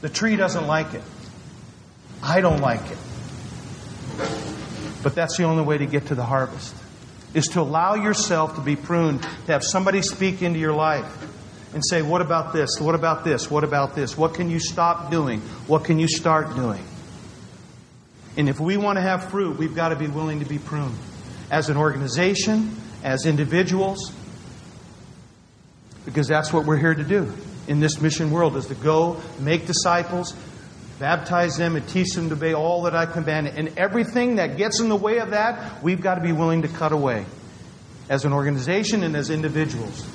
The 0.00 0.08
tree 0.08 0.34
doesn't 0.34 0.66
like 0.66 0.92
it. 0.92 1.04
I 2.20 2.40
don't 2.40 2.60
like 2.60 2.82
it. 2.90 2.98
But 5.04 5.14
that's 5.14 5.36
the 5.36 5.44
only 5.44 5.62
way 5.62 5.78
to 5.78 5.86
get 5.86 6.06
to 6.06 6.16
the 6.16 6.24
harvest. 6.24 6.74
Is 7.32 7.46
to 7.52 7.60
allow 7.60 7.94
yourself 7.94 8.56
to 8.56 8.60
be 8.60 8.74
pruned, 8.74 9.22
to 9.22 9.52
have 9.52 9.62
somebody 9.62 10.02
speak 10.02 10.42
into 10.42 10.58
your 10.58 10.72
life 10.72 11.06
and 11.72 11.84
say, 11.84 12.02
What 12.02 12.20
about 12.20 12.52
this? 12.52 12.80
What 12.80 12.94
about 12.94 13.24
this? 13.24 13.50
What 13.50 13.64
about 13.64 13.94
this? 13.94 14.16
What 14.16 14.34
can 14.34 14.50
you 14.50 14.60
stop 14.60 15.10
doing? 15.10 15.40
What 15.66 15.84
can 15.84 15.98
you 15.98 16.08
start 16.08 16.54
doing? 16.56 16.84
And 18.36 18.48
if 18.48 18.60
we 18.60 18.76
want 18.76 18.96
to 18.96 19.02
have 19.02 19.30
fruit, 19.30 19.58
we've 19.58 19.74
got 19.74 19.90
to 19.90 19.96
be 19.96 20.06
willing 20.06 20.40
to 20.40 20.46
be 20.46 20.58
pruned. 20.58 20.96
As 21.50 21.68
an 21.68 21.76
organization, 21.76 22.76
as 23.02 23.26
individuals, 23.26 24.12
because 26.04 26.28
that's 26.28 26.52
what 26.52 26.64
we're 26.64 26.76
here 26.76 26.94
to 26.94 27.04
do 27.04 27.32
in 27.66 27.80
this 27.80 28.00
mission 28.00 28.30
world 28.30 28.56
is 28.56 28.66
to 28.66 28.74
go 28.74 29.20
make 29.38 29.66
disciples 29.66 30.34
baptize 30.98 31.56
them 31.56 31.76
and 31.76 31.88
teach 31.88 32.12
them 32.14 32.28
to 32.28 32.34
obey 32.34 32.52
all 32.52 32.82
that 32.82 32.94
i 32.94 33.06
command 33.06 33.46
and 33.46 33.78
everything 33.78 34.36
that 34.36 34.56
gets 34.56 34.80
in 34.80 34.88
the 34.88 34.96
way 34.96 35.18
of 35.18 35.30
that 35.30 35.82
we've 35.82 36.00
got 36.00 36.16
to 36.16 36.20
be 36.20 36.32
willing 36.32 36.62
to 36.62 36.68
cut 36.68 36.92
away 36.92 37.24
as 38.08 38.24
an 38.24 38.32
organization 38.32 39.02
and 39.02 39.16
as 39.16 39.30
individuals 39.30 40.06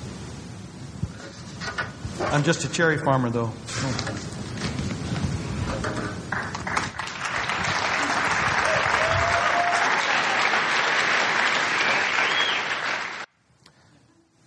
i'm 2.20 2.42
just 2.42 2.64
a 2.64 2.68
cherry 2.68 2.98
farmer 2.98 3.30
though 3.30 3.52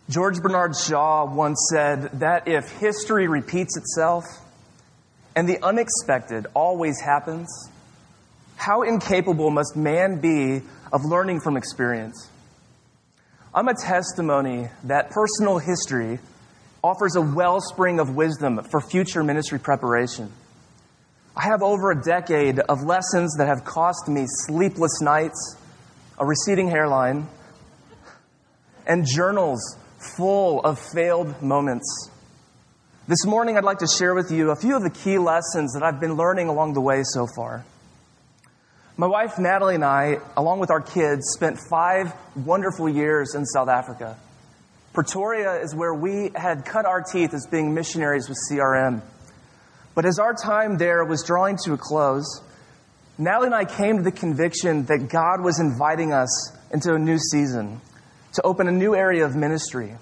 George 0.10 0.42
Bernard 0.42 0.76
Shaw 0.76 1.32
once 1.32 1.70
said 1.72 2.10
that 2.14 2.48
if 2.48 2.68
history 2.80 3.28
repeats 3.28 3.78
itself 3.78 4.26
and 5.36 5.48
the 5.48 5.64
unexpected 5.64 6.48
always 6.56 7.00
happens, 7.00 7.48
how 8.56 8.82
incapable 8.82 9.52
must 9.52 9.76
man 9.78 10.20
be 10.20 10.64
of 10.92 11.06
learning 11.06 11.42
from 11.42 11.58
experience? 11.58 12.28
I'm 13.54 13.68
a 13.68 13.76
testimony 13.76 14.70
that 14.86 15.12
personal 15.12 15.60
history 15.60 16.18
offers 16.84 17.16
a 17.16 17.22
wellspring 17.22 18.00
of 18.00 18.16
wisdom 18.16 18.64
for 18.64 18.82
future 18.82 19.24
ministry 19.24 19.60
preparation. 19.60 20.32
I 21.36 21.44
have 21.44 21.62
over 21.62 21.92
a 21.92 22.02
decade 22.02 22.60
of 22.60 22.82
lessons 22.84 23.36
that 23.38 23.48
have 23.48 23.64
cost 23.64 24.08
me 24.08 24.26
sleepless 24.48 25.02
nights, 25.02 25.58
a 26.18 26.26
receding 26.26 26.70
hairline, 26.70 27.28
and 28.86 29.06
journals 29.06 29.78
full 30.18 30.62
of 30.62 30.80
failed 30.94 31.42
moments. 31.42 32.10
This 33.08 33.26
morning, 33.26 33.58
I'd 33.58 33.64
like 33.64 33.80
to 33.80 33.88
share 33.88 34.14
with 34.14 34.32
you 34.32 34.52
a 34.52 34.56
few 34.56 34.76
of 34.76 34.84
the 34.84 34.90
key 34.90 35.18
lessons 35.18 35.74
that 35.74 35.84
I've 35.84 36.00
been 36.00 36.16
learning 36.16 36.48
along 36.48 36.74
the 36.74 36.82
way 36.82 37.02
so 37.04 37.26
far. 37.36 37.66
My 38.98 39.08
wife 39.08 39.40
Natalie 39.40 39.76
and 39.76 39.86
I, 39.86 40.18
along 40.36 40.60
with 40.60 40.72
our 40.72 40.82
kids, 40.82 41.26
spent 41.34 41.58
five 41.70 42.14
wonderful 42.36 42.90
years 42.90 43.34
in 43.34 43.46
South 43.46 43.70
Africa. 43.70 44.18
Pretoria 45.00 45.62
is 45.62 45.74
where 45.74 45.94
we 45.94 46.30
had 46.36 46.66
cut 46.66 46.86
our 46.86 47.02
teeth 47.02 47.34
as 47.34 47.48
being 47.50 47.74
missionaries 47.74 48.28
with 48.28 48.38
CRM. 48.52 49.02
But 49.96 50.06
as 50.06 50.20
our 50.20 50.34
time 50.34 50.78
there 50.78 51.06
was 51.06 51.24
drawing 51.24 51.56
to 51.64 51.72
a 51.72 51.78
close, 51.78 52.42
Natalie 53.18 53.46
and 53.46 53.56
I 53.56 53.64
came 53.64 53.96
to 53.96 54.04
the 54.04 54.12
conviction 54.12 54.84
that 54.88 55.08
God 55.08 55.42
was 55.42 55.58
inviting 55.62 56.12
us 56.12 56.52
into 56.74 56.94
a 56.96 57.00
new 57.00 57.18
season 57.18 57.80
to 58.34 58.42
open 58.42 58.68
a 58.68 58.74
new 58.74 58.94
area 58.94 59.24
of 59.24 59.38
ministry, 59.38 59.96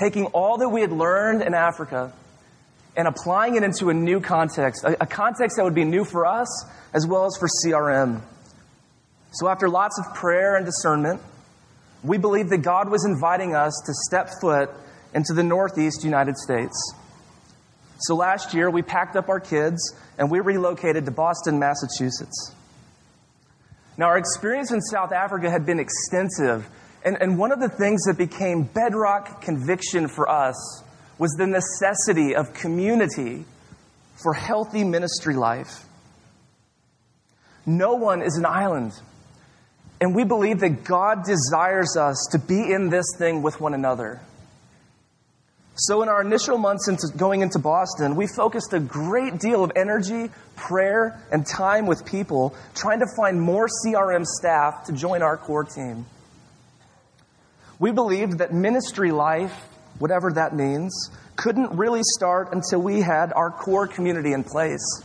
taking 0.00 0.24
all 0.28 0.56
that 0.56 0.70
we 0.70 0.80
had 0.80 0.92
learned 0.92 1.42
in 1.42 1.52
Africa 1.52 2.10
and 2.96 3.06
applying 3.06 3.56
it 3.56 3.64
into 3.64 3.90
a 3.90 3.94
new 3.94 4.18
context, 4.18 4.82
a, 4.82 5.04
context 5.04 5.58
that 5.58 5.64
would 5.64 5.74
be 5.74 5.84
new 5.84 6.06
for 6.06 6.24
us 6.24 6.64
as 6.94 7.06
well 7.06 7.26
as 7.26 7.36
for 7.36 7.48
CRM. 7.62 8.22
So, 9.32 9.46
after 9.46 9.68
lots 9.68 9.98
of 9.98 10.14
prayer 10.14 10.56
and 10.56 10.64
discernment, 10.64 11.20
we 12.06 12.18
believed 12.18 12.50
that 12.50 12.62
God 12.62 12.90
was 12.90 13.04
inviting 13.04 13.54
us 13.54 13.72
to 13.86 13.92
step 14.06 14.30
foot 14.40 14.70
into 15.14 15.32
the 15.32 15.42
Northeast 15.42 16.04
United 16.04 16.36
States. 16.36 16.94
So, 17.98 18.14
last 18.14 18.54
year, 18.54 18.70
we 18.70 18.82
packed 18.82 19.16
up 19.16 19.28
our 19.28 19.40
kids 19.40 19.94
and 20.18 20.30
we 20.30 20.40
relocated 20.40 21.04
to 21.06 21.10
Boston, 21.10 21.58
Massachusetts. 21.58 22.54
Now, 23.96 24.06
our 24.06 24.18
experience 24.18 24.70
in 24.70 24.80
South 24.80 25.12
Africa 25.12 25.50
had 25.50 25.64
been 25.64 25.80
extensive 25.80 26.68
and, 27.06 27.16
and 27.20 27.38
one 27.38 27.52
of 27.52 27.60
the 27.60 27.68
things 27.68 28.02
that 28.06 28.18
became 28.18 28.64
bedrock 28.64 29.40
conviction 29.40 30.08
for 30.08 30.28
us 30.28 30.82
was 31.18 31.30
the 31.38 31.46
necessity 31.46 32.34
of 32.34 32.52
community 32.52 33.44
for 34.20 34.34
healthy 34.34 34.82
ministry 34.82 35.36
life. 35.36 35.84
No 37.64 37.94
one 37.94 38.22
is 38.22 38.36
an 38.36 38.44
island. 38.44 38.92
And 40.00 40.14
we 40.14 40.24
believe 40.24 40.60
that 40.60 40.84
God 40.84 41.24
desires 41.24 41.96
us 41.96 42.28
to 42.32 42.38
be 42.38 42.72
in 42.72 42.90
this 42.90 43.06
thing 43.18 43.42
with 43.42 43.60
one 43.60 43.74
another. 43.74 44.20
So, 45.78 46.02
in 46.02 46.08
our 46.08 46.22
initial 46.22 46.56
months 46.56 46.88
into 46.88 47.06
going 47.18 47.42
into 47.42 47.58
Boston, 47.58 48.16
we 48.16 48.26
focused 48.26 48.72
a 48.72 48.80
great 48.80 49.38
deal 49.38 49.62
of 49.62 49.72
energy, 49.76 50.30
prayer, 50.54 51.20
and 51.30 51.46
time 51.46 51.86
with 51.86 52.06
people 52.06 52.54
trying 52.74 53.00
to 53.00 53.06
find 53.14 53.38
more 53.38 53.68
CRM 53.84 54.24
staff 54.24 54.84
to 54.86 54.92
join 54.92 55.22
our 55.22 55.36
core 55.36 55.64
team. 55.64 56.06
We 57.78 57.92
believed 57.92 58.38
that 58.38 58.54
ministry 58.54 59.12
life, 59.12 59.52
whatever 59.98 60.32
that 60.32 60.56
means, 60.56 61.10
couldn't 61.36 61.76
really 61.76 62.00
start 62.02 62.52
until 62.52 62.80
we 62.80 63.02
had 63.02 63.34
our 63.34 63.50
core 63.50 63.86
community 63.86 64.32
in 64.32 64.44
place. 64.44 65.02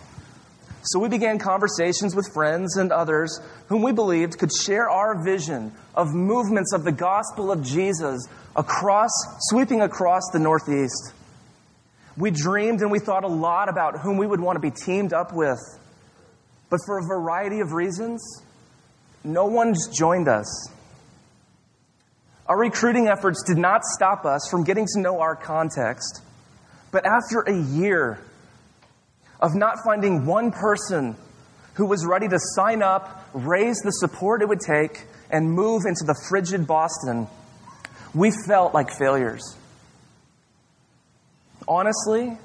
So 0.83 0.99
we 0.99 1.09
began 1.09 1.37
conversations 1.37 2.15
with 2.15 2.33
friends 2.33 2.77
and 2.77 2.91
others 2.91 3.39
whom 3.67 3.83
we 3.83 3.91
believed 3.91 4.39
could 4.39 4.51
share 4.51 4.89
our 4.89 5.23
vision 5.23 5.73
of 5.93 6.13
movements 6.13 6.73
of 6.73 6.83
the 6.83 6.91
gospel 6.91 7.51
of 7.51 7.63
Jesus 7.63 8.27
across, 8.55 9.11
sweeping 9.41 9.81
across 9.81 10.23
the 10.33 10.39
Northeast. 10.39 11.13
We 12.17 12.31
dreamed 12.31 12.81
and 12.81 12.91
we 12.91 12.99
thought 12.99 13.23
a 13.23 13.27
lot 13.27 13.69
about 13.69 13.99
whom 13.99 14.17
we 14.17 14.25
would 14.25 14.39
want 14.39 14.55
to 14.55 14.59
be 14.59 14.71
teamed 14.71 15.13
up 15.13 15.33
with. 15.33 15.59
But 16.69 16.79
for 16.85 16.97
a 16.97 17.05
variety 17.05 17.59
of 17.59 17.73
reasons, 17.73 18.43
no 19.23 19.45
one's 19.45 19.87
joined 19.95 20.27
us. 20.27 20.69
Our 22.47 22.57
recruiting 22.57 23.07
efforts 23.07 23.43
did 23.43 23.57
not 23.57 23.83
stop 23.83 24.25
us 24.25 24.47
from 24.49 24.63
getting 24.63 24.87
to 24.95 24.99
know 24.99 25.21
our 25.21 25.35
context. 25.35 26.21
But 26.91 27.05
after 27.05 27.41
a 27.41 27.55
year 27.55 28.19
of 29.41 29.55
not 29.55 29.77
finding 29.83 30.25
one 30.25 30.51
person 30.51 31.15
who 31.75 31.85
was 31.85 32.05
ready 32.05 32.27
to 32.27 32.37
sign 32.55 32.81
up, 32.83 33.27
raise 33.33 33.77
the 33.79 33.91
support 33.91 34.41
it 34.41 34.49
would 34.49 34.59
take, 34.59 35.05
and 35.29 35.51
move 35.51 35.83
into 35.87 36.03
the 36.05 36.15
frigid 36.29 36.67
Boston, 36.67 37.27
we 38.13 38.31
felt 38.45 38.73
like 38.73 38.89
failures. 38.97 39.55
Honestly, 41.67 42.37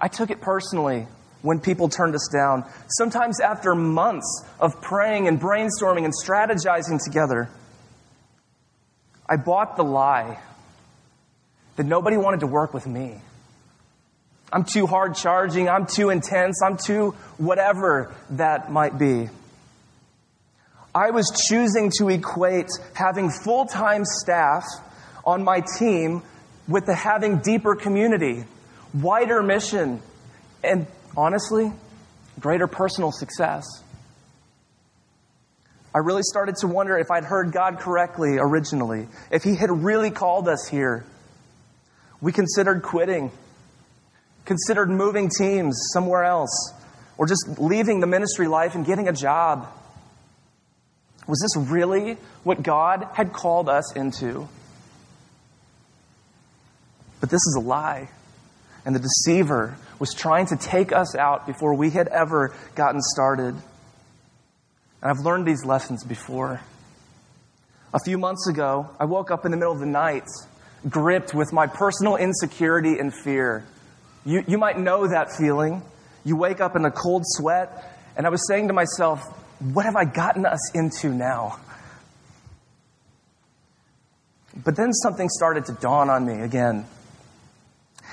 I 0.00 0.08
took 0.08 0.30
it 0.30 0.40
personally 0.40 1.06
when 1.42 1.60
people 1.60 1.88
turned 1.88 2.14
us 2.14 2.28
down. 2.32 2.64
Sometimes 2.88 3.40
after 3.40 3.74
months 3.74 4.44
of 4.58 4.80
praying 4.80 5.28
and 5.28 5.40
brainstorming 5.40 6.04
and 6.04 6.12
strategizing 6.24 6.98
together. 7.04 7.48
I 9.28 9.36
bought 9.36 9.76
the 9.76 9.84
lie 9.84 10.40
that 11.76 11.84
nobody 11.84 12.16
wanted 12.16 12.40
to 12.40 12.46
work 12.46 12.72
with 12.72 12.86
me. 12.86 13.20
I'm 14.52 14.64
too 14.64 14.86
hard 14.86 15.16
charging, 15.16 15.68
I'm 15.68 15.86
too 15.86 16.10
intense, 16.10 16.62
I'm 16.62 16.76
too 16.76 17.12
whatever 17.36 18.14
that 18.30 18.70
might 18.70 18.96
be. 18.98 19.28
I 20.94 21.10
was 21.10 21.30
choosing 21.48 21.90
to 21.98 22.08
equate 22.08 22.68
having 22.94 23.30
full 23.30 23.66
time 23.66 24.04
staff 24.04 24.64
on 25.24 25.44
my 25.44 25.62
team 25.78 26.22
with 26.68 26.86
the 26.86 26.94
having 26.94 27.38
deeper 27.38 27.74
community, 27.74 28.44
wider 28.94 29.42
mission, 29.42 30.00
and 30.64 30.86
honestly, 31.16 31.72
greater 32.40 32.66
personal 32.66 33.12
success. 33.12 33.64
I 35.94 35.98
really 35.98 36.22
started 36.22 36.56
to 36.56 36.66
wonder 36.66 36.98
if 36.98 37.10
I'd 37.10 37.24
heard 37.24 37.52
God 37.52 37.78
correctly 37.78 38.36
originally, 38.38 39.08
if 39.30 39.42
He 39.42 39.56
had 39.56 39.70
really 39.70 40.10
called 40.10 40.48
us 40.48 40.68
here. 40.68 41.04
We 42.20 42.32
considered 42.32 42.82
quitting, 42.82 43.30
considered 44.46 44.88
moving 44.88 45.28
teams 45.28 45.78
somewhere 45.92 46.24
else, 46.24 46.72
or 47.18 47.26
just 47.26 47.58
leaving 47.58 48.00
the 48.00 48.06
ministry 48.06 48.48
life 48.48 48.74
and 48.74 48.86
getting 48.86 49.08
a 49.08 49.12
job. 49.12 49.68
Was 51.26 51.40
this 51.40 51.56
really 51.70 52.16
what 52.44 52.62
God 52.62 53.06
had 53.12 53.32
called 53.32 53.68
us 53.68 53.92
into? 53.94 54.48
But 57.20 57.30
this 57.30 57.40
is 57.40 57.58
a 57.58 57.60
lie. 57.60 58.08
and 58.86 58.94
the 58.94 59.00
deceiver 59.00 59.76
was 59.98 60.14
trying 60.14 60.46
to 60.46 60.56
take 60.56 60.92
us 60.92 61.16
out 61.16 61.46
before 61.46 61.74
we 61.74 61.90
had 61.90 62.06
ever 62.08 62.54
gotten 62.76 63.02
started. 63.02 63.54
And 65.02 65.10
I've 65.10 65.18
learned 65.18 65.44
these 65.44 65.64
lessons 65.64 66.04
before. 66.04 66.60
A 67.92 67.98
few 68.04 68.16
months 68.16 68.48
ago, 68.48 68.88
I 69.00 69.04
woke 69.06 69.30
up 69.30 69.44
in 69.44 69.50
the 69.50 69.56
middle 69.56 69.72
of 69.72 69.80
the 69.80 69.86
night, 69.86 70.28
gripped 70.88 71.34
with 71.34 71.52
my 71.52 71.66
personal 71.66 72.16
insecurity 72.16 72.98
and 72.98 73.12
fear. 73.12 73.64
You, 74.26 74.44
you 74.46 74.58
might 74.58 74.76
know 74.76 75.06
that 75.06 75.32
feeling. 75.32 75.82
You 76.24 76.36
wake 76.36 76.60
up 76.60 76.74
in 76.74 76.84
a 76.84 76.90
cold 76.90 77.22
sweat, 77.24 77.96
and 78.16 78.26
I 78.26 78.28
was 78.28 78.46
saying 78.48 78.68
to 78.68 78.74
myself, 78.74 79.22
What 79.60 79.84
have 79.84 79.94
I 79.94 80.04
gotten 80.04 80.44
us 80.44 80.72
into 80.74 81.10
now? 81.10 81.60
But 84.64 84.76
then 84.76 84.92
something 84.92 85.28
started 85.28 85.66
to 85.66 85.72
dawn 85.74 86.10
on 86.10 86.26
me 86.26 86.42
again. 86.42 86.86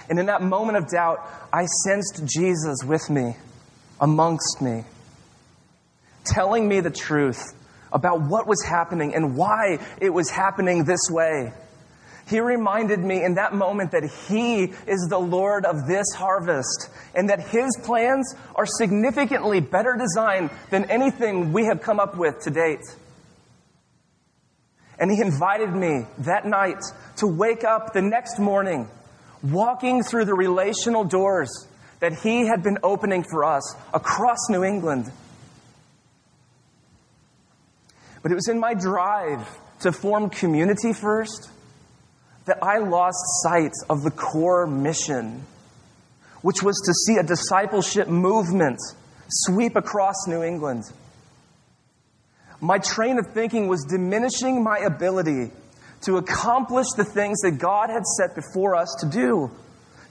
And 0.10 0.20
in 0.20 0.28
that 0.28 0.44
moment 0.44 0.78
of 0.78 0.90
doubt, 0.90 1.20
I 1.52 1.66
sensed 1.66 2.22
Jesus 2.26 2.84
with 2.86 3.10
me, 3.10 3.36
amongst 4.00 4.62
me, 4.62 4.84
telling 6.26 6.68
me 6.68 6.82
the 6.82 6.92
truth 6.92 7.42
about 7.92 8.22
what 8.22 8.46
was 8.46 8.64
happening 8.64 9.16
and 9.16 9.36
why 9.36 9.80
it 10.00 10.10
was 10.10 10.30
happening 10.30 10.84
this 10.84 11.10
way. 11.10 11.54
He 12.28 12.40
reminded 12.40 13.00
me 13.00 13.24
in 13.24 13.36
that 13.36 13.54
moment 13.54 13.92
that 13.92 14.10
He 14.30 14.64
is 14.88 15.08
the 15.10 15.20
Lord 15.20 15.66
of 15.66 15.88
this 15.88 16.06
harvest 16.16 16.90
and 17.14 17.30
that 17.30 17.42
His 17.50 17.78
plans 17.84 18.34
are 18.56 18.66
significantly 18.66 19.60
better 19.60 19.98
designed 19.98 20.50
than 20.70 20.90
anything 20.90 21.52
we 21.52 21.66
have 21.66 21.82
come 21.82 22.00
up 22.00 22.18
with 22.18 22.42
to 22.44 22.50
date. 22.50 22.84
And 24.98 25.12
He 25.12 25.20
invited 25.20 25.74
me 25.74 26.06
that 26.20 26.46
night 26.46 26.82
to 27.18 27.28
wake 27.28 27.66
up 27.66 27.94
the 27.94 28.02
next 28.02 28.40
morning 28.40 28.88
walking 29.42 30.02
through 30.02 30.24
the 30.24 30.34
relational 30.34 31.04
doors 31.04 31.68
that 32.00 32.14
He 32.20 32.48
had 32.48 32.64
been 32.64 32.78
opening 32.84 33.24
for 33.24 33.44
us 33.44 33.76
across 33.94 34.50
New 34.50 34.64
England. 34.64 35.12
But 38.22 38.32
it 38.32 38.36
was 38.36 38.48
in 38.48 38.60
my 38.60 38.74
drive 38.74 39.46
to 39.82 39.92
form 39.92 40.30
community 40.30 40.94
first 40.94 41.50
that 42.46 42.58
I 42.62 42.80
lost 42.80 43.18
sight 43.44 43.72
of 43.90 44.04
the 44.04 44.12
core 44.12 44.68
mission, 44.68 45.44
which 46.42 46.62
was 46.62 46.82
to 46.86 46.94
see 46.94 47.18
a 47.18 47.24
discipleship 47.24 48.08
movement 48.08 48.80
sweep 49.30 49.76
across 49.76 50.28
New 50.28 50.44
England. 50.44 50.84
My 52.60 52.78
train 52.80 53.18
of 53.20 53.28
thinking 53.34 53.68
was 53.68 53.86
diminishing 53.86 54.64
my 54.64 54.80
ability 54.80 55.52
to 56.02 56.18
accomplish 56.18 56.88
the 56.96 57.06
things 57.06 57.40
that 57.42 57.58
God 57.60 57.90
had 57.90 58.06
set 58.06 58.36
before 58.36 58.76
us 58.76 58.94
to 59.00 59.10
do, 59.10 59.52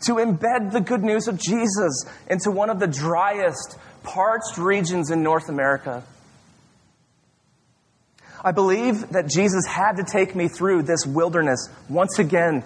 to 0.02 0.14
embed 0.14 0.72
the 0.72 0.80
good 0.80 1.02
news 1.02 1.28
of 1.28 1.38
Jesus 1.38 2.04
into 2.28 2.50
one 2.50 2.70
of 2.70 2.80
the 2.80 2.86
driest, 2.86 3.78
parched 4.02 4.58
regions 4.58 5.10
in 5.10 5.22
North 5.22 5.48
America. 5.48 6.02
I 8.44 8.50
believe 8.50 9.10
that 9.10 9.28
Jesus 9.28 9.64
had 9.66 9.98
to 9.98 10.04
take 10.04 10.34
me 10.34 10.48
through 10.48 10.82
this 10.82 11.06
wilderness 11.06 11.68
once 11.88 12.18
again, 12.18 12.64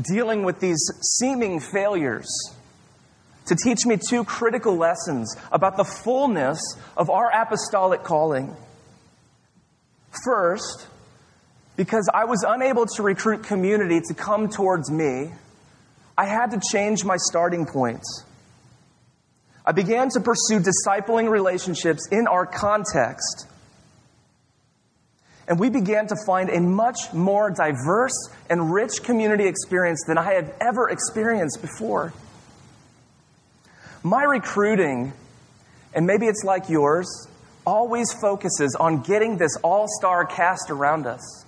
dealing 0.00 0.44
with 0.44 0.60
these 0.60 0.78
seeming 1.18 1.58
failures, 1.58 2.28
to 3.46 3.56
teach 3.56 3.84
me 3.84 3.96
two 3.96 4.24
critical 4.24 4.76
lessons 4.76 5.34
about 5.50 5.76
the 5.76 5.84
fullness 5.84 6.60
of 6.96 7.10
our 7.10 7.30
apostolic 7.32 8.04
calling. 8.04 8.54
First, 10.24 10.86
because 11.76 12.08
I 12.14 12.24
was 12.24 12.44
unable 12.46 12.86
to 12.86 13.02
recruit 13.02 13.42
community 13.42 14.00
to 14.06 14.14
come 14.14 14.48
towards 14.48 14.90
me, 14.90 15.32
I 16.16 16.26
had 16.26 16.52
to 16.52 16.60
change 16.72 17.04
my 17.04 17.16
starting 17.16 17.66
points. 17.66 18.24
I 19.64 19.72
began 19.72 20.10
to 20.10 20.20
pursue 20.20 20.60
discipling 20.60 21.28
relationships 21.28 22.08
in 22.12 22.28
our 22.28 22.46
context 22.46 23.48
and 25.48 25.60
we 25.60 25.70
began 25.70 26.06
to 26.08 26.16
find 26.26 26.50
a 26.50 26.60
much 26.60 27.12
more 27.12 27.50
diverse 27.50 28.30
and 28.50 28.72
rich 28.72 29.02
community 29.02 29.46
experience 29.46 30.02
than 30.06 30.18
I 30.18 30.32
had 30.34 30.52
ever 30.60 30.88
experienced 30.88 31.60
before. 31.62 32.12
My 34.02 34.22
recruiting, 34.24 35.12
and 35.94 36.06
maybe 36.06 36.26
it's 36.26 36.44
like 36.44 36.68
yours, 36.68 37.28
always 37.64 38.12
focuses 38.12 38.76
on 38.78 39.02
getting 39.02 39.36
this 39.36 39.56
all 39.62 39.86
star 39.98 40.24
cast 40.24 40.70
around 40.70 41.06
us. 41.06 41.44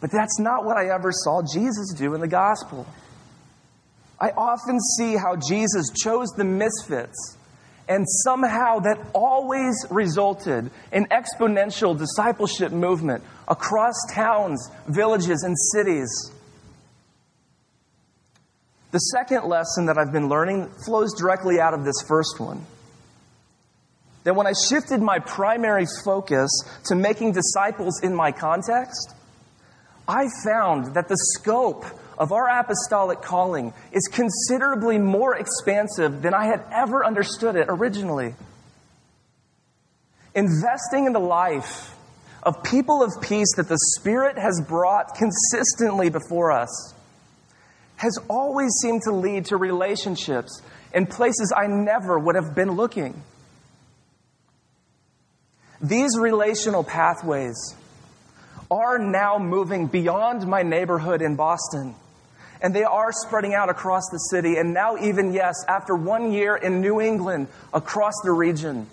But 0.00 0.10
that's 0.10 0.38
not 0.38 0.64
what 0.64 0.76
I 0.76 0.88
ever 0.88 1.10
saw 1.12 1.42
Jesus 1.42 1.94
do 1.94 2.14
in 2.14 2.20
the 2.20 2.28
gospel. 2.28 2.86
I 4.20 4.30
often 4.30 4.78
see 4.98 5.16
how 5.16 5.36
Jesus 5.36 5.90
chose 5.90 6.28
the 6.36 6.44
misfits 6.44 7.36
and 7.88 8.06
somehow 8.08 8.80
that 8.80 8.98
always 9.14 9.86
resulted 9.90 10.70
in 10.92 11.06
exponential 11.06 11.96
discipleship 11.96 12.72
movement 12.72 13.22
across 13.46 13.94
towns, 14.12 14.70
villages, 14.88 15.42
and 15.42 15.56
cities. 15.72 16.32
The 18.90 18.98
second 18.98 19.44
lesson 19.44 19.86
that 19.86 19.98
I've 19.98 20.12
been 20.12 20.28
learning 20.28 20.70
flows 20.84 21.14
directly 21.14 21.60
out 21.60 21.74
of 21.74 21.84
this 21.84 22.02
first 22.08 22.40
one. 22.40 22.64
That 24.24 24.34
when 24.34 24.46
I 24.46 24.52
shifted 24.68 25.00
my 25.00 25.18
primary 25.20 25.86
focus 26.04 26.50
to 26.86 26.96
making 26.96 27.32
disciples 27.32 28.00
in 28.02 28.14
my 28.14 28.32
context, 28.32 29.14
I 30.08 30.28
found 30.44 30.94
that 30.94 31.08
the 31.08 31.16
scope 31.16 31.84
of 32.18 32.32
our 32.32 32.48
apostolic 32.48 33.22
calling 33.22 33.72
is 33.92 34.08
considerably 34.08 34.98
more 34.98 35.36
expansive 35.36 36.22
than 36.22 36.34
I 36.34 36.46
had 36.46 36.64
ever 36.72 37.04
understood 37.04 37.56
it 37.56 37.66
originally. 37.68 38.34
Investing 40.34 41.06
in 41.06 41.12
the 41.12 41.20
life 41.20 41.94
of 42.42 42.62
people 42.62 43.02
of 43.02 43.10
peace 43.20 43.54
that 43.56 43.68
the 43.68 43.78
Spirit 43.96 44.38
has 44.38 44.62
brought 44.66 45.14
consistently 45.16 46.10
before 46.10 46.52
us 46.52 46.94
has 47.96 48.18
always 48.28 48.70
seemed 48.82 49.02
to 49.02 49.12
lead 49.12 49.46
to 49.46 49.56
relationships 49.56 50.62
in 50.94 51.06
places 51.06 51.52
I 51.56 51.66
never 51.66 52.18
would 52.18 52.36
have 52.36 52.54
been 52.54 52.72
looking. 52.72 53.22
These 55.80 56.18
relational 56.18 56.84
pathways 56.84 57.74
are 58.70 58.98
now 58.98 59.38
moving 59.38 59.86
beyond 59.86 60.46
my 60.46 60.62
neighborhood 60.62 61.22
in 61.22 61.36
Boston 61.36 61.94
and 62.62 62.74
they 62.74 62.84
are 62.84 63.12
spreading 63.12 63.54
out 63.54 63.68
across 63.68 64.08
the 64.10 64.18
city. 64.18 64.56
And 64.56 64.72
now, 64.72 64.96
even, 64.96 65.32
yes, 65.32 65.54
after 65.68 65.94
one 65.94 66.32
year 66.32 66.56
in 66.56 66.80
New 66.80 67.00
England, 67.00 67.48
across 67.72 68.14
the 68.24 68.32
region, 68.32 68.86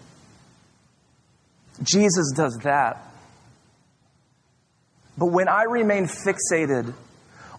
Jesus 1.82 2.32
does 2.36 2.58
that. 2.64 3.06
But 5.18 5.28
when 5.28 5.48
I 5.48 5.64
remain 5.64 6.08
fixated 6.08 6.94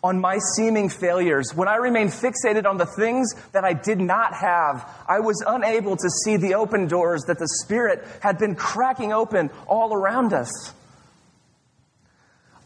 on 0.03 0.21
my 0.21 0.39
seeming 0.57 0.89
failures, 0.89 1.53
when 1.55 1.69
I 1.69 1.77
remain 1.77 2.09
fixated 2.09 2.67
on 2.67 2.77
the 2.77 2.87
things 2.87 3.33
that 3.53 3.65
I 3.65 3.73
did 3.73 3.99
not 3.99 4.35
have, 4.35 4.89
I 5.09 5.21
was 5.21 5.43
unable 5.47 5.97
to 5.97 6.11
see 6.25 6.37
the 6.37 6.55
open 6.55 6.89
doors 6.89 7.23
that 7.29 7.39
the 7.39 7.49
Spirit 7.63 8.05
had 8.21 8.39
been 8.39 8.55
cracking 8.55 9.13
open 9.13 9.51
all 9.67 9.95
around 9.95 10.33
us. 10.33 10.51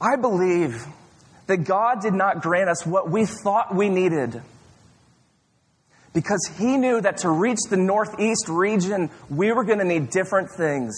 I 0.01 0.17
believe 0.17 0.87
that 1.47 1.59
God 1.59 2.03
did 2.03 2.15
not 2.15 2.43
grant 2.43 2.69
us 2.69 2.87
what 2.87 3.11
we 3.11 3.25
thought 3.25 3.75
we 3.75 3.89
needed. 3.89 4.43
Because 6.13 6.51
He 6.59 6.77
knew 6.77 7.01
that 7.01 7.19
to 7.19 7.31
reach 7.31 7.59
the 7.69 7.77
Northeast 7.77 8.49
region, 8.49 9.11
we 9.29 9.53
were 9.53 9.65
going 9.65 9.79
to 9.79 9.85
need 9.85 10.11
different 10.11 10.51
things. 10.51 10.95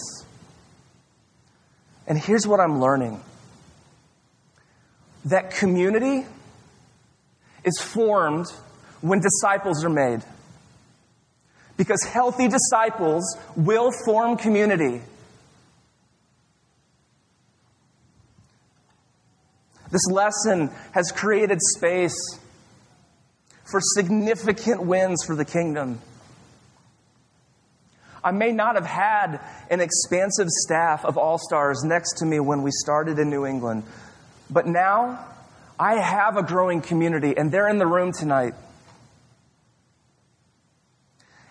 And 2.07 2.17
here's 2.17 2.45
what 2.45 2.59
I'm 2.59 2.79
learning 2.79 3.21
that 5.25 5.51
community 5.51 6.25
is 7.63 7.79
formed 7.79 8.47
when 9.01 9.19
disciples 9.19 9.83
are 9.85 9.89
made. 9.89 10.21
Because 11.77 12.03
healthy 12.03 12.47
disciples 12.47 13.37
will 13.55 13.91
form 14.05 14.37
community. 14.37 15.01
This 19.91 20.07
lesson 20.09 20.71
has 20.93 21.11
created 21.11 21.59
space 21.61 22.39
for 23.69 23.79
significant 23.81 24.83
wins 24.83 25.23
for 25.23 25.35
the 25.35 25.45
kingdom. 25.45 26.01
I 28.23 28.31
may 28.31 28.51
not 28.51 28.75
have 28.75 28.85
had 28.85 29.39
an 29.69 29.81
expansive 29.81 30.47
staff 30.47 31.03
of 31.05 31.17
all 31.17 31.37
stars 31.37 31.83
next 31.83 32.19
to 32.19 32.25
me 32.25 32.39
when 32.39 32.61
we 32.61 32.71
started 32.71 33.19
in 33.19 33.29
New 33.29 33.45
England, 33.45 33.83
but 34.49 34.67
now 34.67 35.25
I 35.79 35.95
have 35.95 36.37
a 36.37 36.43
growing 36.43 36.81
community, 36.81 37.35
and 37.35 37.51
they're 37.51 37.67
in 37.67 37.79
the 37.79 37.87
room 37.87 38.11
tonight. 38.11 38.53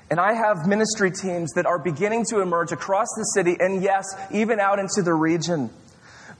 And 0.08 0.20
I 0.20 0.34
have 0.34 0.66
ministry 0.66 1.10
teams 1.10 1.52
that 1.54 1.66
are 1.66 1.78
beginning 1.78 2.24
to 2.26 2.40
emerge 2.40 2.72
across 2.72 3.08
the 3.16 3.24
city, 3.34 3.56
and 3.58 3.82
yes, 3.82 4.04
even 4.30 4.60
out 4.60 4.78
into 4.78 5.02
the 5.02 5.14
region 5.14 5.70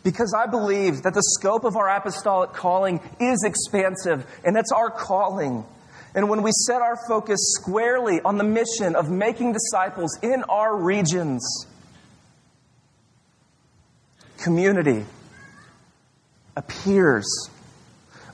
because 0.03 0.35
I 0.37 0.47
believe 0.47 1.03
that 1.03 1.15
the 1.15 1.23
scope 1.39 1.65
of 1.65 1.77
our 1.77 1.89
apostolic 1.89 2.53
calling 2.53 3.01
is 3.21 3.45
expansive, 3.45 4.27
and 4.45 4.57
that's 4.57 4.73
our 4.73 4.91
calling 4.91 5.65
and 6.15 6.29
when 6.29 6.43
we 6.43 6.51
set 6.67 6.83
our 6.83 6.97
focus 7.07 7.39
squarely 7.61 8.21
on 8.21 8.37
the 8.37 8.45
mission 8.45 8.97
of 8.97 9.11
making 9.11 9.53
disciples 9.53 10.19
in 10.23 10.43
our 10.45 10.77
regions, 10.77 11.67
community 14.39 15.05
appears 16.57 17.49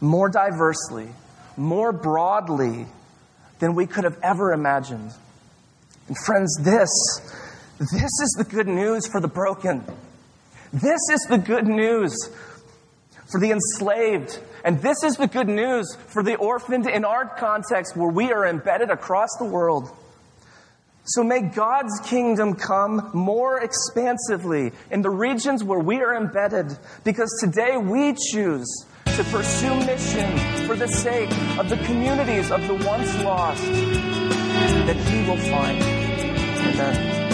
more 0.01 0.31
diversely, 0.31 1.09
more 1.57 1.93
broadly 1.93 2.87
than 3.59 3.75
we 3.75 3.87
could 3.87 4.05
have 4.05 4.19
ever 4.23 4.53
imagined. 4.53 5.13
And 6.09 6.17
friends, 6.25 6.57
this, 6.63 6.89
this 7.79 8.21
is 8.23 8.35
the 8.39 8.45
good 8.45 8.69
news 8.69 9.07
for 9.07 9.21
the 9.21 9.29
broken. 9.29 9.85
This 10.73 11.01
is 11.13 11.27
the 11.29 11.39
good 11.39 11.67
news 11.67 12.15
for 13.27 13.41
the 13.41 13.53
enslaved. 13.53 14.39
And 14.65 14.81
this 14.81 15.03
is 15.03 15.17
the 15.17 15.27
good 15.27 15.49
news 15.49 15.97
for 16.09 16.23
the 16.23 16.37
orphaned 16.37 16.89
in 16.89 17.05
our 17.05 17.27
context 17.37 17.97
where 17.97 18.11
we 18.11 18.33
are 18.33 18.47
embedded 18.47 18.91
across 18.91 19.31
the 19.39 19.45
world. 19.45 19.91
So 21.05 21.23
may 21.23 21.41
God's 21.41 22.01
kingdom 22.01 22.55
come 22.55 23.11
more 23.15 23.63
expansively 23.63 24.73
in 24.91 25.03
the 25.03 25.11
regions 25.11 25.63
where 25.63 25.79
we 25.79 26.03
are 26.03 26.17
embedded 26.17 26.77
because 27.05 27.31
today 27.41 27.77
we 27.77 28.15
choose 28.15 28.67
to 29.05 29.25
pursue 29.25 29.75
mission 29.87 30.37
for 30.67 30.75
the 30.75 30.89
sake 30.89 31.31
of 31.59 31.69
the 31.69 31.77
communities 31.85 32.51
of 32.51 32.67
the 32.67 32.75
once 32.75 33.23
lost 33.23 33.63
that 33.63 34.97
He 34.97 35.29
will 35.29 35.39
find. 35.39 35.81
Amen. 35.81 37.26